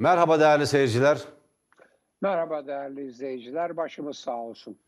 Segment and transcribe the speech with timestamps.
[0.00, 1.18] Merhaba değerli seyirciler.
[2.20, 4.78] Merhaba değerli izleyiciler, başımız sağ olsun.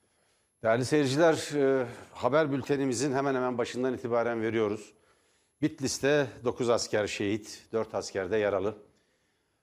[0.63, 4.93] Değerli seyirciler, e, haber bültenimizin hemen hemen başından itibaren veriyoruz.
[5.63, 8.75] Bitlis'te 9 asker şehit, 4 asker de yaralı.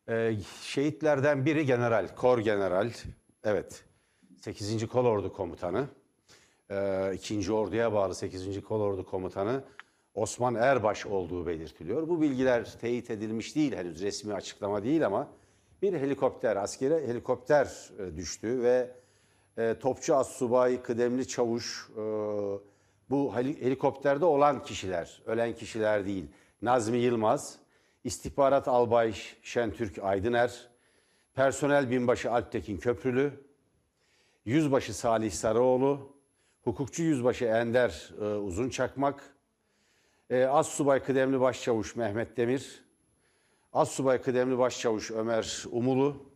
[0.10, 2.92] E, şehitlerden biri general, kor general,
[3.44, 3.84] evet
[4.42, 4.88] 8.
[4.88, 5.88] Kolordu komutanı.
[6.70, 7.52] E, 2.
[7.52, 8.62] Ordu'ya bağlı 8.
[8.62, 9.64] Kolordu komutanı
[10.18, 12.10] Osman Erbaş olduğu belirtiliyor.
[12.10, 15.28] Bu bilgiler teyit edilmiş değil, henüz resmi açıklama değil ama
[15.82, 18.92] bir helikopter, askeri helikopter e, düştü ve
[19.58, 22.02] e, topçu assubay, kıdemli çavuş, e,
[23.10, 26.26] bu heli- helikopterde olan kişiler, ölen kişiler değil.
[26.62, 27.60] Nazmi Yılmaz,
[28.04, 30.68] istihbarat albay Şentürk Aydıner,
[31.34, 33.32] personel binbaşı Alptekin Köprülü,
[34.46, 36.14] yüzbaşı Salih Sarıoğlu,
[36.64, 39.37] hukukçu yüzbaşı Ender Uzun Çakmak,
[40.30, 42.84] e, Assubay Kıdemli Başçavuş Mehmet Demir,
[43.74, 46.28] Assubay Kıdemli Başçavuş Ömer Umulu,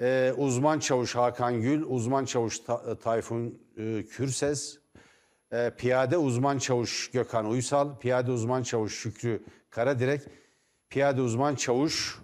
[0.00, 4.78] ee, uzman çavuş Hakan Gül, uzman çavuş Ta- Tayfun e, Kürses,
[5.52, 10.20] e, piyade uzman çavuş Gökhan Uysal, piyade uzman çavuş Şükrü Karadirek,
[10.90, 12.18] piyade uzman çavuş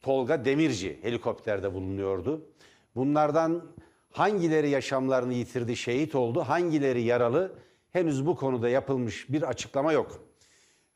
[0.00, 2.46] Tolga Demirci helikopterde bulunuyordu.
[2.94, 3.62] Bunlardan
[4.10, 7.58] hangileri yaşamlarını yitirdi, şehit oldu, hangileri yaralı
[7.92, 10.25] henüz bu konuda yapılmış bir açıklama yok.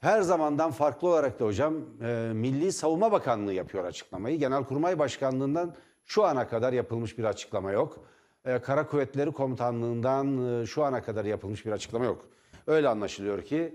[0.00, 4.38] Her zamandan farklı olarak da hocam e, Milli Savunma Bakanlığı yapıyor açıklamayı.
[4.38, 5.74] Genelkurmay Başkanlığı'ndan
[6.06, 7.98] şu ana kadar yapılmış bir açıklama yok.
[8.44, 12.24] E, Kara Kuvvetleri Komutanlığı'ndan e, şu ana kadar yapılmış bir açıklama yok.
[12.66, 13.74] Öyle anlaşılıyor ki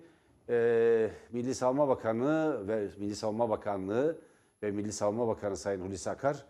[0.50, 4.18] e, Milli Savunma Bakanlığı ve Milli Savunma Bakanlığı
[4.64, 6.46] ve Milli Savunma Bakanı Sayın Hulusi Akar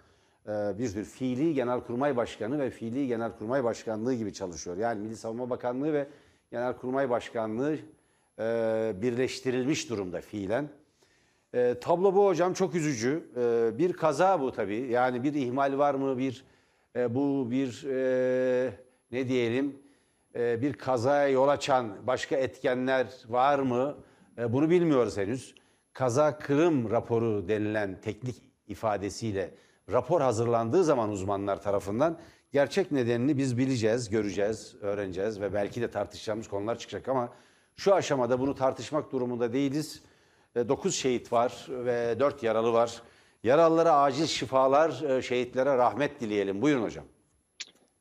[0.48, 4.78] e, bir tür fiili Genelkurmay Başkanı ve fiili Genelkurmay Başkanlığı gibi çalışıyor.
[4.78, 6.08] Yani Milli Savunma Bakanlığı ve
[6.52, 7.78] Genelkurmay Başkanlığı
[8.40, 10.70] e, birleştirilmiş durumda fiilen.
[11.54, 13.24] E, tablo bu hocam çok üzücü.
[13.38, 14.88] E, bir kaza bu tabii.
[14.92, 16.18] Yani bir ihmal var mı?
[16.18, 16.46] Bir
[16.96, 18.72] e, bu bir e,
[19.12, 19.80] ne diyelim?
[20.36, 23.98] E, bir kazaya yol açan başka etkenler var mı?
[24.38, 25.56] E, bunu bilmiyoruz henüz.
[25.94, 28.36] Kaza kırım raporu denilen teknik
[28.68, 29.52] ifadesiyle
[29.92, 32.18] rapor hazırlandığı zaman uzmanlar tarafından
[32.52, 37.30] gerçek nedenini biz bileceğiz, göreceğiz, öğreneceğiz ve belki de tartışacağımız konular çıkacak ama
[37.78, 40.04] şu aşamada bunu tartışmak durumunda değiliz.
[40.56, 43.02] 9 şehit var ve 4 yaralı var.
[43.44, 46.62] Yaralılara acil şifalar, e, şehitlere rahmet dileyelim.
[46.62, 47.06] Buyurun hocam.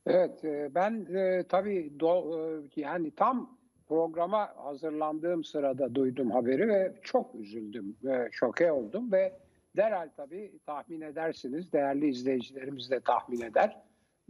[0.07, 3.59] Evet, e, ben e, tabii do- e, yani tam
[3.89, 7.97] programa hazırlandığım sırada duydum haberi ve çok üzüldüm
[8.33, 9.33] şoke oldum ve
[9.77, 13.77] derhal tabii tahmin edersiniz, değerli izleyicilerimiz de tahmin eder.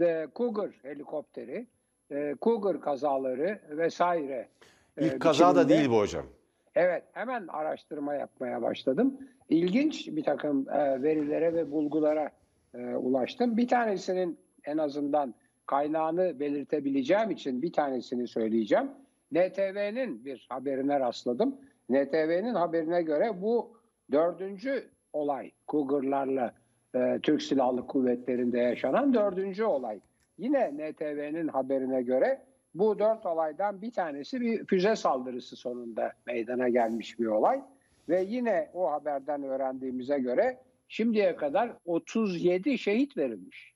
[0.01, 1.67] De Cougar helikopteri,
[2.13, 4.49] e, Cougar kazaları vesaire.
[4.97, 6.27] E, İlk kaza da değil bu hocam.
[6.75, 9.19] Evet, hemen araştırma yapmaya başladım.
[9.49, 12.31] İlginç bir takım e, verilere ve bulgulara
[12.75, 13.57] e, ulaştım.
[13.57, 15.35] Bir tanesinin en azından
[15.67, 18.91] kaynağını belirtebileceğim için bir tanesini söyleyeceğim.
[19.33, 21.57] NTV'nin bir haberine rastladım.
[21.91, 23.79] NTV'nin haberine göre bu
[24.13, 26.55] dördüncü olay Cougar'larla
[26.95, 30.01] e, Türk Silahlı Kuvvetleri'nde yaşanan dördüncü olay.
[30.39, 32.41] Yine NTV'nin haberine göre
[32.75, 37.63] bu dört olaydan bir tanesi bir füze saldırısı sonunda meydana gelmiş bir olay.
[38.09, 43.75] Ve yine o haberden öğrendiğimize göre şimdiye kadar 37 şehit verilmiş.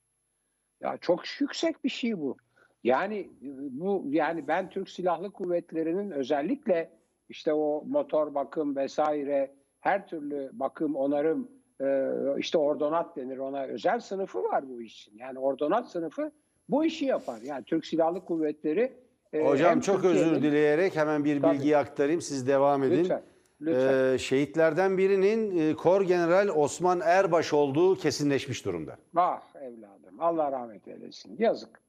[0.81, 2.36] Ya çok yüksek bir şey bu.
[2.84, 3.31] Yani
[3.70, 6.91] bu yani ben Türk Silahlı Kuvvetleri'nin özellikle
[7.28, 14.00] işte o motor bakım vesaire her türlü bakım onarım e, işte ordonat denir ona özel
[14.00, 15.19] sınıfı var bu iş için.
[15.19, 16.32] Yani ordonat sınıfı
[16.68, 17.40] bu işi yapar.
[17.42, 18.92] Yani Türk Silahlı Kuvvetleri
[19.32, 21.54] e, Hocam çok özür dileyerek hemen bir Tabii.
[21.54, 22.20] bilgiyi aktarayım.
[22.20, 22.98] Siz devam edin.
[23.00, 23.22] Lütfen.
[23.60, 24.14] Lütfen.
[24.14, 28.96] Ee, şehitlerden birinin e, Kor General Osman Erbaş olduğu kesinleşmiş durumda.
[29.16, 31.36] Ah evladım Allah rahmet eylesin.
[31.38, 31.80] Yazık.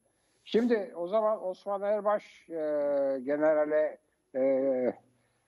[0.44, 2.54] Şimdi o zaman Osman Erbaş e,
[3.24, 3.98] generale
[4.36, 4.94] e,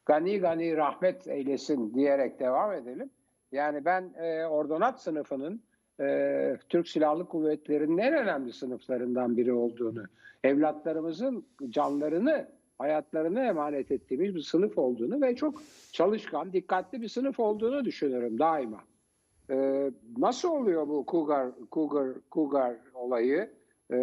[0.05, 3.09] gani gani rahmet eylesin diyerek devam edelim.
[3.51, 5.61] Yani ben e, ordonat sınıfının
[6.01, 10.03] e, Türk Silahlı Kuvvetleri'nin en önemli sınıflarından biri olduğunu,
[10.43, 15.61] evlatlarımızın canlarını, hayatlarını emanet ettiğimiz bir sınıf olduğunu ve çok
[15.91, 18.81] çalışkan, dikkatli bir sınıf olduğunu düşünüyorum daima.
[19.49, 23.49] Ee, nasıl oluyor bu Cougar, Cougar, Cougar olayı?
[23.91, 23.95] Ee,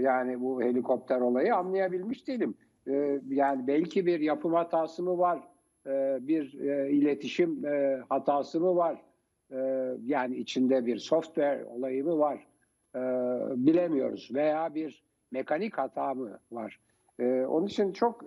[0.00, 2.54] yani bu helikopter olayı anlayabilmiş değilim.
[2.88, 5.40] Ee, yani belki bir yapım hatası mı var?
[5.86, 9.02] Ee, bir e, iletişim e, hatası mı var?
[9.52, 12.46] Ee, yani içinde bir software olayı mı var?
[12.96, 12.98] Ee,
[13.66, 14.30] bilemiyoruz.
[14.34, 16.80] Veya bir mekanik hata mı var?
[17.20, 18.22] Ee, onun için çok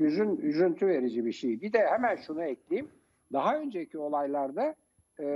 [0.00, 1.60] hüzün, üzüntü verici bir şey.
[1.60, 2.90] Bir de hemen şunu ekleyeyim.
[3.32, 4.74] Daha önceki olaylarda
[5.18, 5.26] e,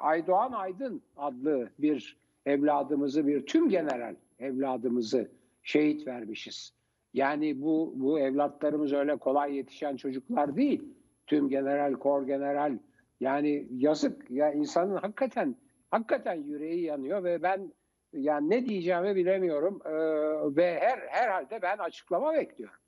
[0.00, 2.16] Aydoğan Aydın adlı bir
[2.46, 5.28] evladımızı, bir tüm general evladımızı
[5.62, 6.72] şehit vermişiz.
[7.14, 10.82] Yani bu bu evlatlarımız öyle kolay yetişen çocuklar değil.
[11.26, 12.78] Tüm general, kor general.
[13.20, 15.56] Yani yazık ya insanın hakikaten
[15.90, 17.72] hakikaten yüreği yanıyor ve ben
[18.12, 19.90] yani ne diyeceğimi bilemiyorum Ee,
[20.56, 22.78] ve her herhalde ben açıklama bekliyorum.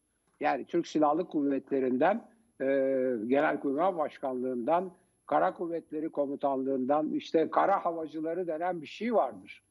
[0.41, 2.29] Yani Türk Silahlı Kuvvetleri'nden,
[2.61, 2.65] e,
[3.27, 4.91] Genelkurmay Başkanlığından,
[5.27, 9.62] Kara Kuvvetleri Komutanlığından, işte kara havacıları denen bir şey vardır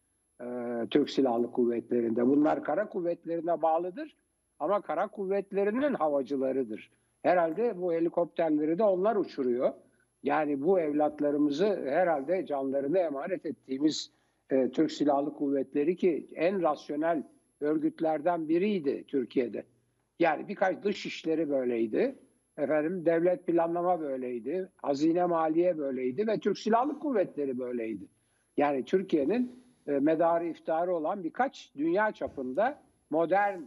[0.42, 0.46] e,
[0.90, 2.28] Türk Silahlı Kuvvetleri'nde.
[2.28, 4.16] Bunlar kara kuvvetlerine bağlıdır
[4.60, 6.92] ama kara kuvvetlerinin havacılarıdır.
[7.22, 9.74] Herhalde bu helikopterleri de onlar uçuruyor.
[10.24, 14.12] Yani bu evlatlarımızı herhalde canlarını emanet ettiğimiz
[14.50, 17.24] e, Türk Silahlı Kuvvetleri ki en rasyonel
[17.62, 19.64] örgütlerden biriydi Türkiye'de.
[20.20, 22.16] Yani birkaç dış işleri böyleydi.
[22.58, 24.70] Efendim devlet planlama böyleydi.
[24.78, 28.08] Hazine maliye böyleydi ve Türk Silahlı Kuvvetleri böyleydi.
[28.58, 33.60] Yani Türkiye'nin e, medarı iftiharı olan birkaç dünya çapında modern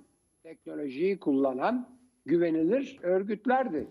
[0.42, 1.88] teknolojiyi kullanan
[2.26, 3.86] güvenilir örgütlerdi.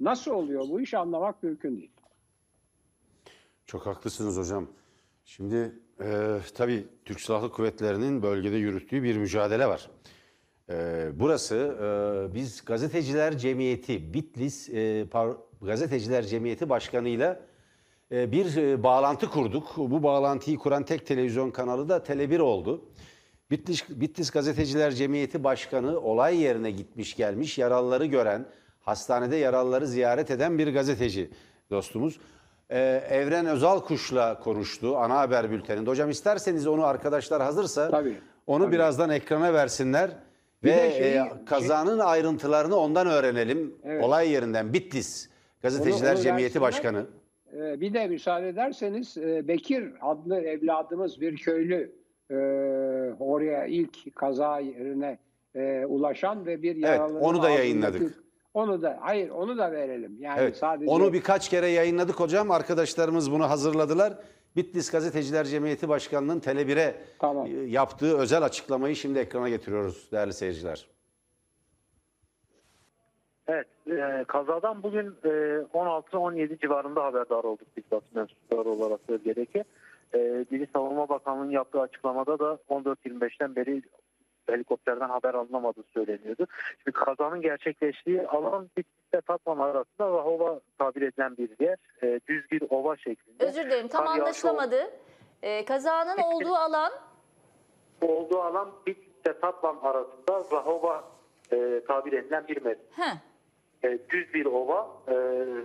[0.00, 1.93] Nasıl oluyor bu iş anlamak mümkün değil.
[3.66, 4.66] Çok haklısınız hocam.
[5.24, 9.90] Şimdi e, tabii Türk Silahlı Kuvvetleri'nin bölgede yürüttüğü bir mücadele var.
[10.70, 14.72] E, burası e, biz Gazeteciler Cemiyeti, Bitlis e,
[15.02, 17.40] Par- Gazeteciler Cemiyeti Başkanı'yla
[18.12, 19.72] e, bir e, bağlantı kurduk.
[19.76, 22.84] Bu bağlantıyı kuran tek televizyon kanalı da Tele1 oldu.
[23.50, 28.46] Bitlis, Bitlis Gazeteciler Cemiyeti Başkanı olay yerine gitmiş gelmiş yaralıları gören,
[28.80, 31.30] hastanede yaralıları ziyaret eden bir gazeteci
[31.70, 32.18] dostumuz.
[32.74, 35.90] Ee, Evren Özal Kuş'la konuştu ana haber bülteninde.
[35.90, 38.16] Hocam isterseniz onu arkadaşlar hazırsa Tabii,
[38.46, 38.74] onu tabii.
[38.74, 40.10] birazdan ekrana versinler.
[40.64, 43.74] Bir Ve de şeyi- e, kazanın ayrıntılarını ondan öğrenelim.
[43.84, 44.04] Evet.
[44.04, 45.28] Olay yerinden Bitlis
[45.62, 46.60] Gazeteciler Onu- onu Cemiyeti.
[46.60, 47.06] Başkanı.
[47.56, 51.92] Ee, Bir de müsaade ederseniz e, Bekir adlı evladımız bir köylü
[52.30, 52.34] e,
[53.20, 55.18] oraya ilk kaza yerine
[55.54, 58.23] e, ulaşan ve bir yaralının onu da yayınladık.
[58.54, 60.16] Onu da hayır onu da verelim.
[60.20, 60.56] Yani Evet.
[60.56, 62.50] sadece Onu birkaç kere yayınladık hocam.
[62.50, 64.12] Arkadaşlarımız bunu hazırladılar.
[64.56, 67.46] Bitlis Gazeteciler Cemiyeti Başkanı'nın Tele1'e Tamam.
[67.46, 70.86] e, yaptığı özel açıklamayı şimdi ekrana getiriyoruz değerli seyirciler.
[73.48, 75.28] Evet, e, kazadan bugün e,
[75.74, 79.64] 16-17 civarında haberdar olduk biz basın mensupları olarak bölgedeki.
[80.14, 83.82] E, Milli Savunma Bakanlığı'nın yaptığı açıklamada da 14.25'ten beri
[84.52, 86.46] helikopterden haber alınamadığı söyleniyordu.
[86.84, 91.76] Şimdi kazanın gerçekleştiği alan Bitlis'te Tatvan arasında Rahova tabir edilen bir yer.
[92.02, 93.44] E, düz bir ova şeklinde.
[93.44, 94.90] Özür dilerim tam Kar yağışı anlaşılamadı.
[95.42, 96.92] Ee, kazanın olduğu alan
[98.00, 101.04] Olduğu alan Bitlis'te Tatvan arasında Rahova
[101.52, 102.82] e, tabir edilen bir metre.
[102.90, 103.16] Heh,
[103.84, 104.88] e, düz bir ova.
[105.08, 105.14] E,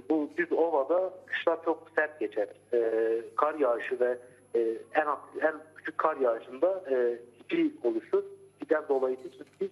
[0.10, 2.48] bu düz ovada kışlar çok sert geçer.
[2.74, 4.18] E, kar yağışı ve
[4.56, 4.60] e,
[4.94, 5.08] en
[5.42, 8.24] en küçük kar yağışında e, tipi oluşur.
[8.70, 9.70] Tipiden dolayı tipi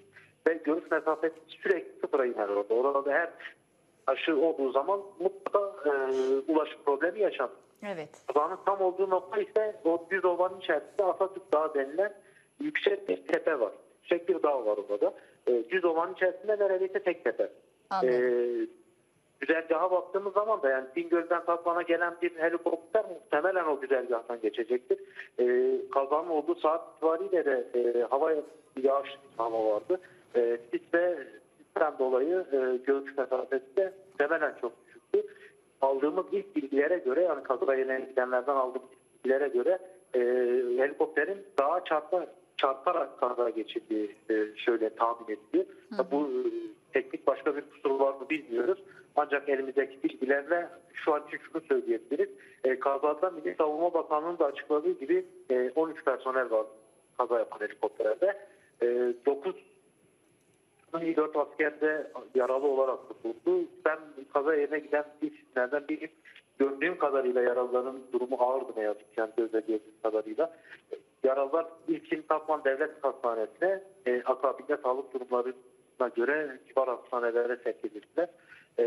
[0.48, 2.74] ve görüş mesafesi sürekli sıfıra iner orada.
[2.74, 3.30] Orada her
[4.08, 5.92] aşı olduğu zaman mutlaka e,
[6.48, 7.52] ulaşım problemi yaşanır.
[7.84, 8.10] evet.
[8.28, 12.14] Kazanın tam olduğu nokta ise o düz ovanın içerisinde Atatürk Dağı denilen
[12.60, 13.72] yüksek bir tepe var.
[14.02, 15.14] Yüksek bir dağ var orada.
[15.48, 17.50] E, düz ovanın içerisinde neredeyse tek tepe.
[17.90, 18.14] Anladım.
[18.14, 18.68] Ee,
[19.40, 25.00] güzergaha baktığımız zaman da yani Bingöl'den Tatvan'a gelen bir helikopter muhtemelen o güzergahtan geçecektir.
[25.40, 28.34] Ee, kazanın olduğu saat itibariyle de e, hava
[28.84, 30.00] yağış hava vardı.
[30.36, 31.18] E, sis ve
[31.58, 35.24] sisten dolayı e, görüş mesafesi de muhtemelen çok düşüktü.
[35.82, 39.80] Aldığımız ilk bilgilere göre yani kazaya gidenlerden aldığımız bilgilere göre
[40.16, 40.20] e,
[40.78, 42.26] helikopterin dağa çarpa,
[42.58, 45.66] çarparak kaza geçirdiği e, şöyle tahmin ediliyor.
[46.12, 46.42] Bu e,
[46.94, 48.80] teknik başka bir kusur var mı bilmiyoruz.
[49.16, 52.30] Ancak elimizdeki bilgilerle şu an için şunu söyleyebiliriz.
[52.64, 56.66] E, kazada Milli Savunma Bakanlığı'nın da açıkladığı gibi e, 13 personel var
[57.18, 58.38] kaza yapan helikopterlerde.
[58.82, 59.56] E, 9
[60.94, 63.68] 4 asker de yaralı olarak tutuldu.
[63.86, 64.00] Ben
[64.34, 66.12] kaza yerine giden isimlerden biriyim.
[66.60, 69.20] Gördüğüm kadarıyla yaralıların durumu ağırdı ne yazık ki.
[69.20, 70.54] Yani gözle gördüğüm kadarıyla.
[71.24, 78.30] Yaralılar ilkin Tatvan Devlet Hastanesi'ne e, akabinde sağlık durumlarına göre civar hastanelere sevk edildiler.
[78.80, 78.86] E,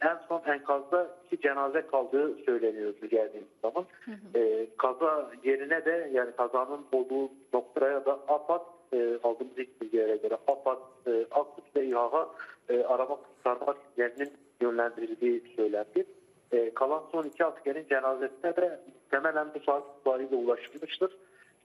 [0.00, 3.86] en son enkazda iki cenaze kaldığı söyleniyordu geldiğimiz zaman.
[4.34, 10.38] E, kaza yerine de yani kazanın olduğu noktaya da AFAD e, aldığımız ilk bilgilere göre
[10.46, 12.28] AFAD, e, AKUT ve İHA
[12.68, 16.06] e, arama kurtarma timlerinin yönlendirildiği söylendi.
[16.52, 21.16] E, kalan son iki askerin cenazesine de muhtemelen bu saat itibariyle ulaşılmıştır.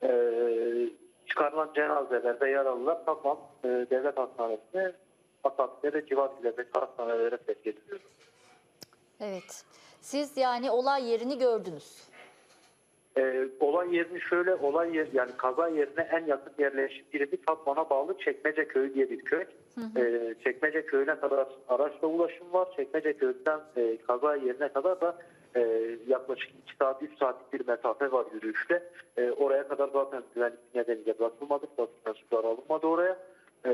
[0.03, 0.09] E,
[1.27, 4.91] çıkarılan cenazeler ve yaralılar tamam e, devlet hastanesine
[5.43, 7.99] Atatürk'e ve civar ilerideki hastanelere sevk ediliyor.
[9.19, 9.65] Evet.
[10.01, 12.12] Siz yani olay yerini gördünüz.
[13.17, 18.17] E, olay yerini şöyle olay yer yani kaza yerine en yakın yerleşim birimi Tatvan'a bağlı
[18.17, 19.45] Çekmece Köyü diye bir köy.
[19.97, 22.67] E, Çekmece Köyü'ne kadar araçla ulaşım var.
[22.75, 25.17] Çekmece Köyü'nden e, kaza yerine kadar da
[25.55, 25.61] e,
[26.07, 28.83] yaklaşık 2 saat 3 saatlik bir mesafe var yürüyüşte.
[29.17, 31.77] E, oraya kadar zaten güvenlik nedeniyle bırakılmadık.
[31.77, 33.17] Basın mensupları alınmadı oraya.
[33.65, 33.71] E,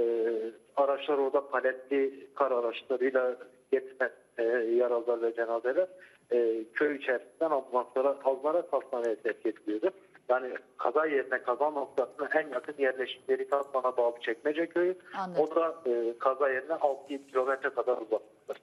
[0.76, 3.36] araçlar orada paletli kar araçlarıyla
[3.72, 4.44] getirilen e,
[4.76, 5.88] yaralılar ve cenazeler
[6.32, 9.92] e, köy içerisinden ambulanslara alınarak hastaneye sevk ediliyordu.
[10.30, 14.98] Yani kaza yerine kaza noktasına en yakın yerleşimleri Tatvan'a bağlı Çekmece Köyü.
[15.18, 15.44] Anladım.
[15.44, 18.54] O da e, kaza yerine 6-7 kilometre kadar uzaklıkta.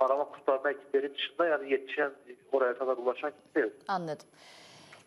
[0.00, 2.12] Arama kurtarma ekipleri dışında yani yetişen
[2.52, 3.72] oraya kadar ulaşan kimse yok.
[3.88, 4.26] Anladım.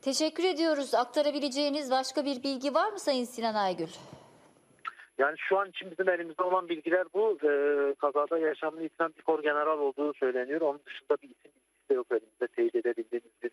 [0.01, 0.93] Teşekkür ediyoruz.
[0.93, 3.87] Aktarabileceğiniz başka bir bilgi var mı Sayın Sinan Aygül?
[5.17, 7.37] Yani şu an için bizim elimizde olan bilgiler bu.
[7.43, 10.61] Ee, kazada yaşamını yitiren bir kor general olduğu söyleniyor.
[10.61, 11.51] Onun dışında bir isim
[11.91, 12.47] de yok elimizde.
[12.47, 13.51] Teyit edebildiğimiz bir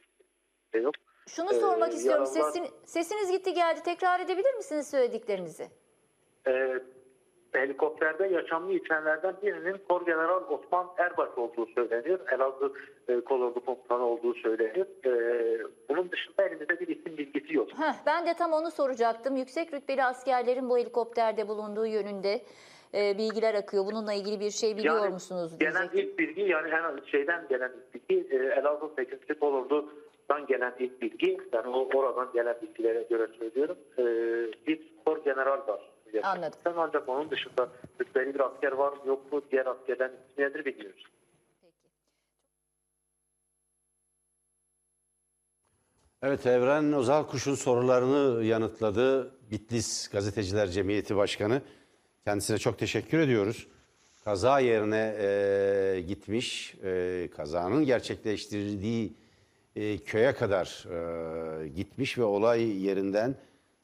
[0.73, 0.95] de yok.
[1.29, 2.25] Şunu Ee, sormak istiyorum.
[2.25, 3.81] yaralılar- Sesin, sesiniz gitti geldi.
[3.85, 5.69] Tekrar edebilir misiniz söylediklerinizi?
[6.47, 6.79] Ee,
[7.53, 12.21] helikopterde yaşamını yitirenlerden birinin kor general Osman Erbaş olduğu söyleniyor.
[12.33, 12.73] Elazığ
[13.09, 14.87] e, kolordu komutanı olduğu söyleniyor.
[15.07, 17.69] Ee, bunun dışında elimizde bir isim bilgisi yok.
[17.79, 19.37] Heh, ben de tam onu soracaktım.
[19.37, 22.41] Yüksek rütbeli askerlerin bu helikopterde bulunduğu yönünde
[22.95, 23.87] e, bilgiler akıyor.
[23.87, 25.53] Bununla ilgili bir şey biliyor Yani musunuz?
[25.61, 29.19] Gelen ilk bilgi yani en az şeyden gelen ilk bilgi e, Elazığ 8.
[29.41, 31.39] Kolordu'dan gelen ilk bilgi.
[31.53, 33.77] Yani o oradan gelen bilgilere göre söylüyorum.
[33.99, 34.03] E,
[34.67, 35.91] bir kor general var.
[36.23, 36.59] Anladım.
[36.77, 37.69] Ancak onun dışında
[38.01, 41.05] rütbeli bir asker var yok mu diğer askerden nedir bilmiyoruz.
[46.23, 49.35] Evet Evren Ozal Kuş'un sorularını yanıtladı.
[49.51, 51.63] Bitlis Gazeteciler Cemiyeti Başkanı.
[52.29, 53.67] Kendisine çok teşekkür ediyoruz.
[54.25, 59.13] Kaza yerine e, gitmiş, e, kazanın gerçekleştirdiği
[59.77, 60.87] e, köye kadar
[61.65, 63.35] e, gitmiş ve olay yerinden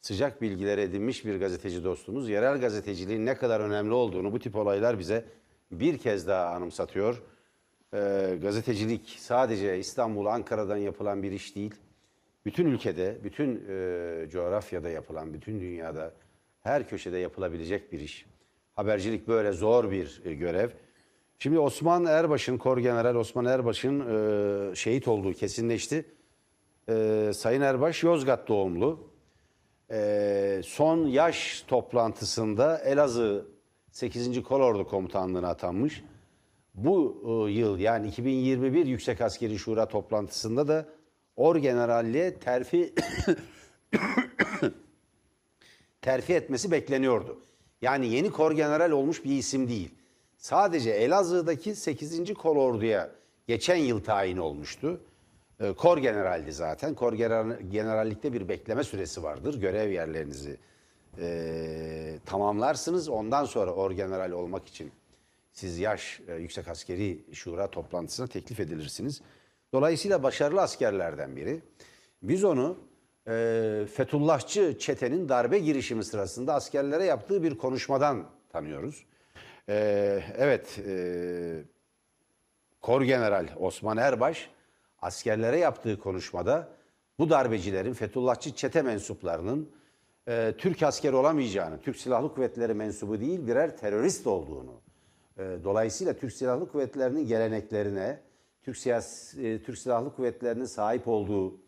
[0.00, 2.28] sıcak bilgiler edinmiş bir gazeteci dostumuz.
[2.28, 5.24] Yerel gazeteciliğin ne kadar önemli olduğunu bu tip olaylar bize
[5.70, 7.22] bir kez daha anımsatıyor.
[7.94, 7.98] E,
[8.42, 11.74] gazetecilik sadece İstanbul, Ankara'dan yapılan bir iş değil
[12.46, 16.14] bütün ülkede, bütün e, coğrafyada yapılan, bütün dünyada
[16.62, 18.33] her köşede yapılabilecek bir iş.
[18.74, 20.70] Habercilik böyle zor bir e, görev.
[21.38, 26.04] Şimdi Osman Erbaş'ın, Kor General Osman Erbaş'ın e, şehit olduğu kesinleşti.
[26.88, 29.08] E, Sayın Erbaş Yozgat doğumlu.
[29.90, 33.46] E, son yaş toplantısında Elazığ
[33.90, 34.42] 8.
[34.42, 36.04] Kolordu Komutanlığı'na atanmış.
[36.74, 40.88] Bu e, yıl yani 2021 Yüksek Askeri Şura toplantısında da
[41.36, 42.94] Orgeneralliğe terfi
[46.02, 47.40] terfi etmesi bekleniyordu.
[47.84, 49.94] Yani yeni korgeneral olmuş bir isim değil.
[50.36, 52.34] Sadece Elazığ'daki 8.
[52.34, 53.10] Kolordu'ya
[53.46, 55.00] geçen yıl tayin olmuştu.
[55.60, 56.94] E, Kor generaldi zaten.
[56.94, 59.60] Kor gener- generallikte bir bekleme süresi vardır.
[59.60, 60.56] Görev yerlerinizi
[61.18, 63.08] e, tamamlarsınız.
[63.08, 64.92] Ondan sonra orgeneral olmak için
[65.52, 69.22] siz yaş e, Yüksek Askeri Şura toplantısına teklif edilirsiniz.
[69.72, 71.62] Dolayısıyla başarılı askerlerden biri.
[72.22, 72.76] Biz onu
[73.28, 79.06] e, Fethullahçı çetenin darbe girişimi sırasında askerlere yaptığı bir konuşmadan tanıyoruz.
[79.68, 79.74] E,
[80.38, 81.64] evet, e,
[82.80, 84.50] Kor General Osman Erbaş
[85.02, 86.68] askerlere yaptığı konuşmada
[87.18, 89.70] bu darbecilerin Fethullahçı çete mensuplarının
[90.28, 94.80] e, Türk askeri olamayacağını, Türk Silahlı Kuvvetleri mensubu değil birer terörist olduğunu,
[95.38, 98.20] e, dolayısıyla Türk Silahlı Kuvvetleri'nin geleneklerine,
[98.62, 101.63] Türk, siyas, e, Türk Silahlı Kuvvetleri'nin sahip olduğu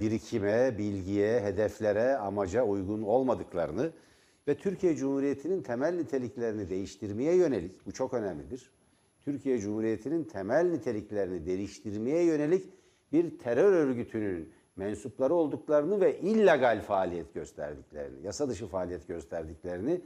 [0.00, 3.92] birikime, bilgiye, hedeflere, amaca uygun olmadıklarını
[4.48, 8.70] ve Türkiye Cumhuriyeti'nin temel niteliklerini değiştirmeye yönelik, bu çok önemlidir.
[9.24, 12.72] Türkiye Cumhuriyeti'nin temel niteliklerini değiştirmeye yönelik
[13.12, 20.00] bir terör örgütünün mensupları olduklarını ve illegal faaliyet gösterdiklerini, yasa dışı faaliyet gösterdiklerini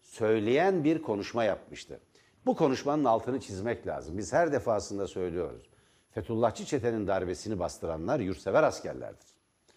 [0.00, 2.00] söyleyen bir konuşma yapmıştı.
[2.46, 4.18] Bu konuşmanın altını çizmek lazım.
[4.18, 5.69] Biz her defasında söylüyoruz.
[6.10, 9.26] Fethullahçı çetenin darbesini bastıranlar yurtsever askerlerdir.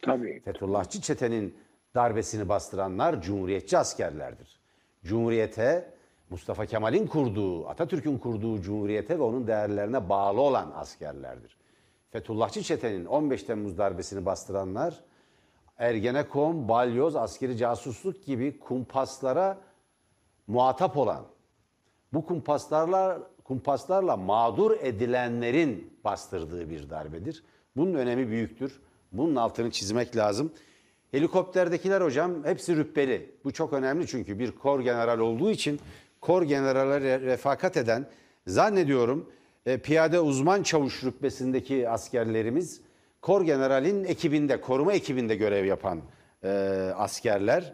[0.01, 0.41] Tabii.
[0.41, 1.57] Fethullahçı çetenin
[1.95, 4.59] darbesini bastıranlar cumhuriyetçi askerlerdir.
[5.03, 5.93] Cumhuriyete,
[6.29, 11.57] Mustafa Kemal'in kurduğu, Atatürk'ün kurduğu cumhuriyete ve onun değerlerine bağlı olan askerlerdir.
[12.11, 15.03] Fethullahçı çetenin 15 Temmuz darbesini bastıranlar
[15.77, 19.57] Ergenekon, Balyoz, askeri casusluk gibi kumpaslara
[20.47, 21.25] muhatap olan,
[22.13, 27.43] bu kumpaslarla kumpaslarla mağdur edilenlerin bastırdığı bir darbedir.
[27.75, 28.81] Bunun önemi büyüktür.
[29.11, 30.51] Bunun altını çizmek lazım.
[31.11, 33.31] Helikopterdekiler hocam hepsi rütbeli.
[33.43, 35.79] Bu çok önemli çünkü bir kor general olduğu için
[36.21, 38.05] kor generale re- refakat eden
[38.47, 39.29] zannediyorum
[39.65, 42.81] e, piyade uzman çavuş rütbesindeki askerlerimiz
[43.23, 46.01] Kor General'in ekibinde, koruma ekibinde görev yapan
[46.43, 46.49] e,
[46.95, 47.73] askerler.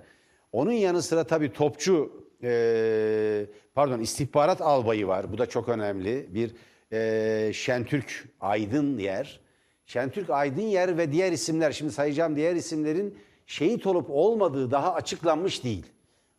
[0.51, 2.11] Onun yanı sıra tabii topçu,
[2.43, 3.45] e,
[3.79, 5.33] pardon istihbarat albayı var.
[5.33, 6.27] Bu da çok önemli.
[6.33, 6.55] Bir
[6.91, 9.39] e, Şentürk Aydın yer.
[9.85, 13.17] Şentürk Aydın yer ve diğer isimler, şimdi sayacağım diğer isimlerin
[13.47, 15.85] şehit olup olmadığı daha açıklanmış değil.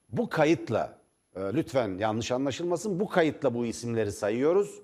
[0.08, 0.98] Bu kayıtla,
[1.36, 4.82] e, lütfen yanlış anlaşılmasın, bu kayıtla bu isimleri sayıyoruz.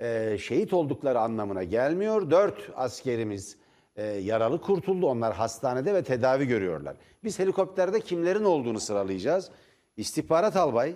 [0.00, 2.30] E, şehit oldukları anlamına gelmiyor.
[2.30, 3.56] Dört askerimiz
[3.96, 5.06] e, yaralı kurtuldu.
[5.06, 6.96] Onlar hastanede ve tedavi görüyorlar.
[7.24, 9.50] Biz helikopterde kimlerin olduğunu sıralayacağız.
[9.96, 10.94] İstihbarat albay,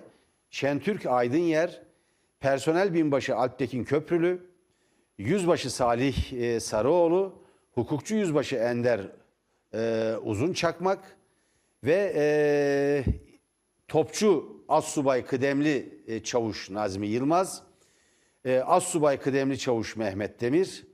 [0.55, 1.81] Şentürk Aydınyer,
[2.39, 4.51] personel binbaşı Alptekin Köprülü,
[5.17, 7.43] Yüzbaşı Salih e, Sarıoğlu,
[7.73, 9.11] hukukçu yüzbaşı Ender
[9.73, 11.17] e, Uzun Çakmak
[11.83, 12.25] ve e,
[13.87, 17.63] topçu Assubay Kıdemli e, Çavuş Nazmi Yılmaz,
[18.45, 20.87] e, Assubay Kıdemli Çavuş Mehmet Demir,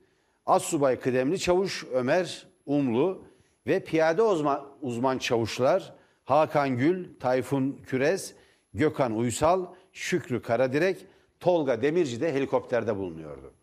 [0.45, 3.23] Assubay Kıdemli Çavuş Ömer Umlu
[3.67, 8.35] ve piyade uzman, uzman çavuşlar Hakan Gül, Tayfun Kürez,
[8.73, 11.05] Gökhan Uysal, Şükrü Karadirek,
[11.39, 13.53] Tolga Demirci de helikopterde bulunuyordu.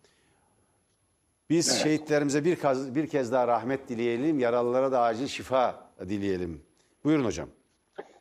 [1.50, 6.62] Biz şehitlerimize bir kez, bir kez daha rahmet dileyelim, yaralılara da acil şifa dileyelim.
[7.04, 7.48] Buyurun hocam.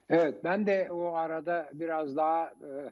[0.10, 2.92] Evet ben de o arada biraz daha e,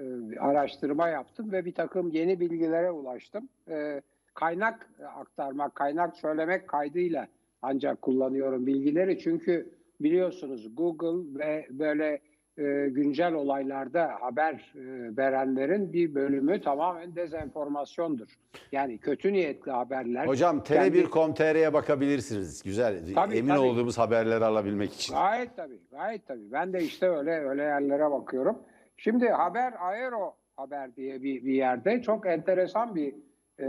[0.00, 3.48] e, araştırma yaptım ve bir takım yeni bilgilere ulaştım.
[3.68, 4.02] E,
[4.34, 7.28] kaynak aktarmak, kaynak söylemek kaydıyla
[7.62, 9.18] ancak kullanıyorum bilgileri.
[9.18, 12.20] Çünkü biliyorsunuz Google ve böyle
[12.58, 18.28] e, güncel olaylarda haber e, verenlerin bir bölümü tamamen dezenformasyondur.
[18.72, 20.26] Yani kötü niyetli haberler.
[20.26, 22.62] Hocam kendi- tele1.com.tr'ye bakabilirsiniz.
[22.62, 23.14] Güzel.
[23.14, 23.58] Tabii, Emin tabii.
[23.58, 25.14] olduğumuz haberleri alabilmek için.
[25.14, 26.52] Gayet tabii, gayet tabii.
[26.52, 28.58] Ben de işte öyle öyle yerlere bakıyorum.
[28.96, 33.14] Şimdi Haber Aero Haber diye bir, bir yerde çok enteresan bir
[33.60, 33.66] e,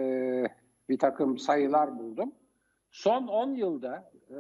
[0.90, 2.32] bir takım sayılar buldum.
[2.92, 4.38] Son 10 yılda e,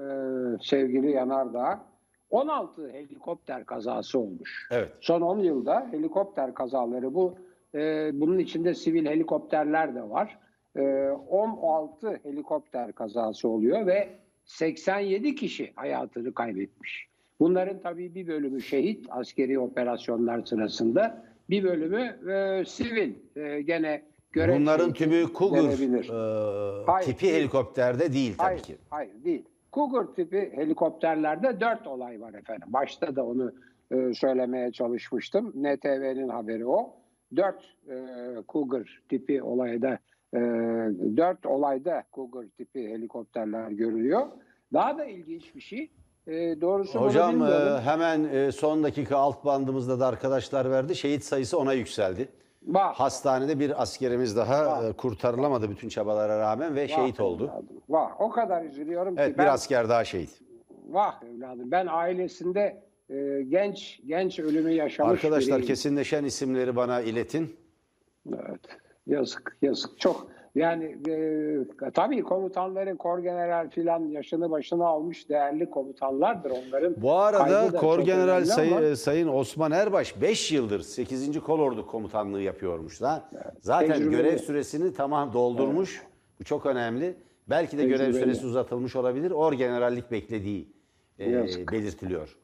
[0.61, 1.85] sevgili Yanardağ
[2.29, 4.67] 16 helikopter kazası olmuş.
[4.71, 4.89] Evet.
[5.01, 7.35] Son 10 yılda helikopter kazaları bu
[7.75, 10.39] e, bunun içinde sivil helikopterler de var.
[10.75, 10.81] E,
[11.29, 14.09] 16 helikopter kazası oluyor ve
[14.45, 17.07] 87 kişi hayatını kaybetmiş.
[17.39, 24.59] Bunların tabii bir bölümü şehit askeri operasyonlar sırasında, bir bölümü e, sivil e, gene görev
[24.59, 26.09] Bunların tümü Cougar denebilir.
[26.09, 27.33] e, Hayır, tipi değil.
[27.35, 28.75] helikopterde değil tabii Hayır, ki.
[28.89, 29.45] hayır değil.
[29.77, 32.67] Cougar tipi helikopterlerde dört olay var efendim.
[32.67, 33.51] Başta da onu
[33.91, 35.49] e, söylemeye çalışmıştım.
[35.49, 36.93] NTV'nin haberi o.
[37.35, 37.95] Dört e,
[38.49, 39.99] Cougar tipi olayda,
[40.33, 40.39] e,
[41.17, 44.27] dört olayda Cougar tipi helikopterler görülüyor.
[44.73, 45.91] Daha da ilginç bir şey.
[46.27, 50.95] E, doğrusu Hocam e, hemen e, son dakika alt bandımızda da arkadaşlar verdi.
[50.95, 52.29] Şehit sayısı ona yükseldi.
[52.67, 57.43] Vah, Hastanede bir askerimiz daha e, kurtarılamadı bütün çabalara rağmen ve vah şehit oldu.
[57.43, 59.21] evladım, Vah, o kadar üzülüyorum ki.
[59.21, 60.41] Evet ben- bir asker daha şehit.
[60.89, 61.71] Vah evladım.
[61.71, 65.67] Ben ailesinde e, genç genç ölümü yaşamış Arkadaşlar biriyim.
[65.67, 67.55] kesinleşen isimleri bana iletin.
[68.33, 68.59] Evet.
[69.07, 69.99] Yazık, yazık.
[69.99, 70.27] Çok
[70.57, 76.95] yani e, tabii komutanların kor general filan yaşını başına almış değerli komutanlardır onların.
[77.01, 80.79] Bu arada kaybı da Kor çok General önemli Sayı- ama- Sayın Osman Erbaş 5 yıldır
[80.79, 81.39] 8.
[81.39, 83.01] Kolordu komutanlığı yapıyormuş.
[83.01, 83.29] da.
[83.61, 84.11] Zaten Tecrübeli.
[84.17, 86.01] görev süresini tamam doldurmuş.
[86.39, 87.15] Bu çok önemli.
[87.49, 88.19] Belki de görev Tecrübeli.
[88.23, 89.31] süresi uzatılmış olabilir.
[89.31, 90.67] Or generallik beklediği
[91.19, 91.71] e, Yazık.
[91.71, 92.37] belirtiliyor.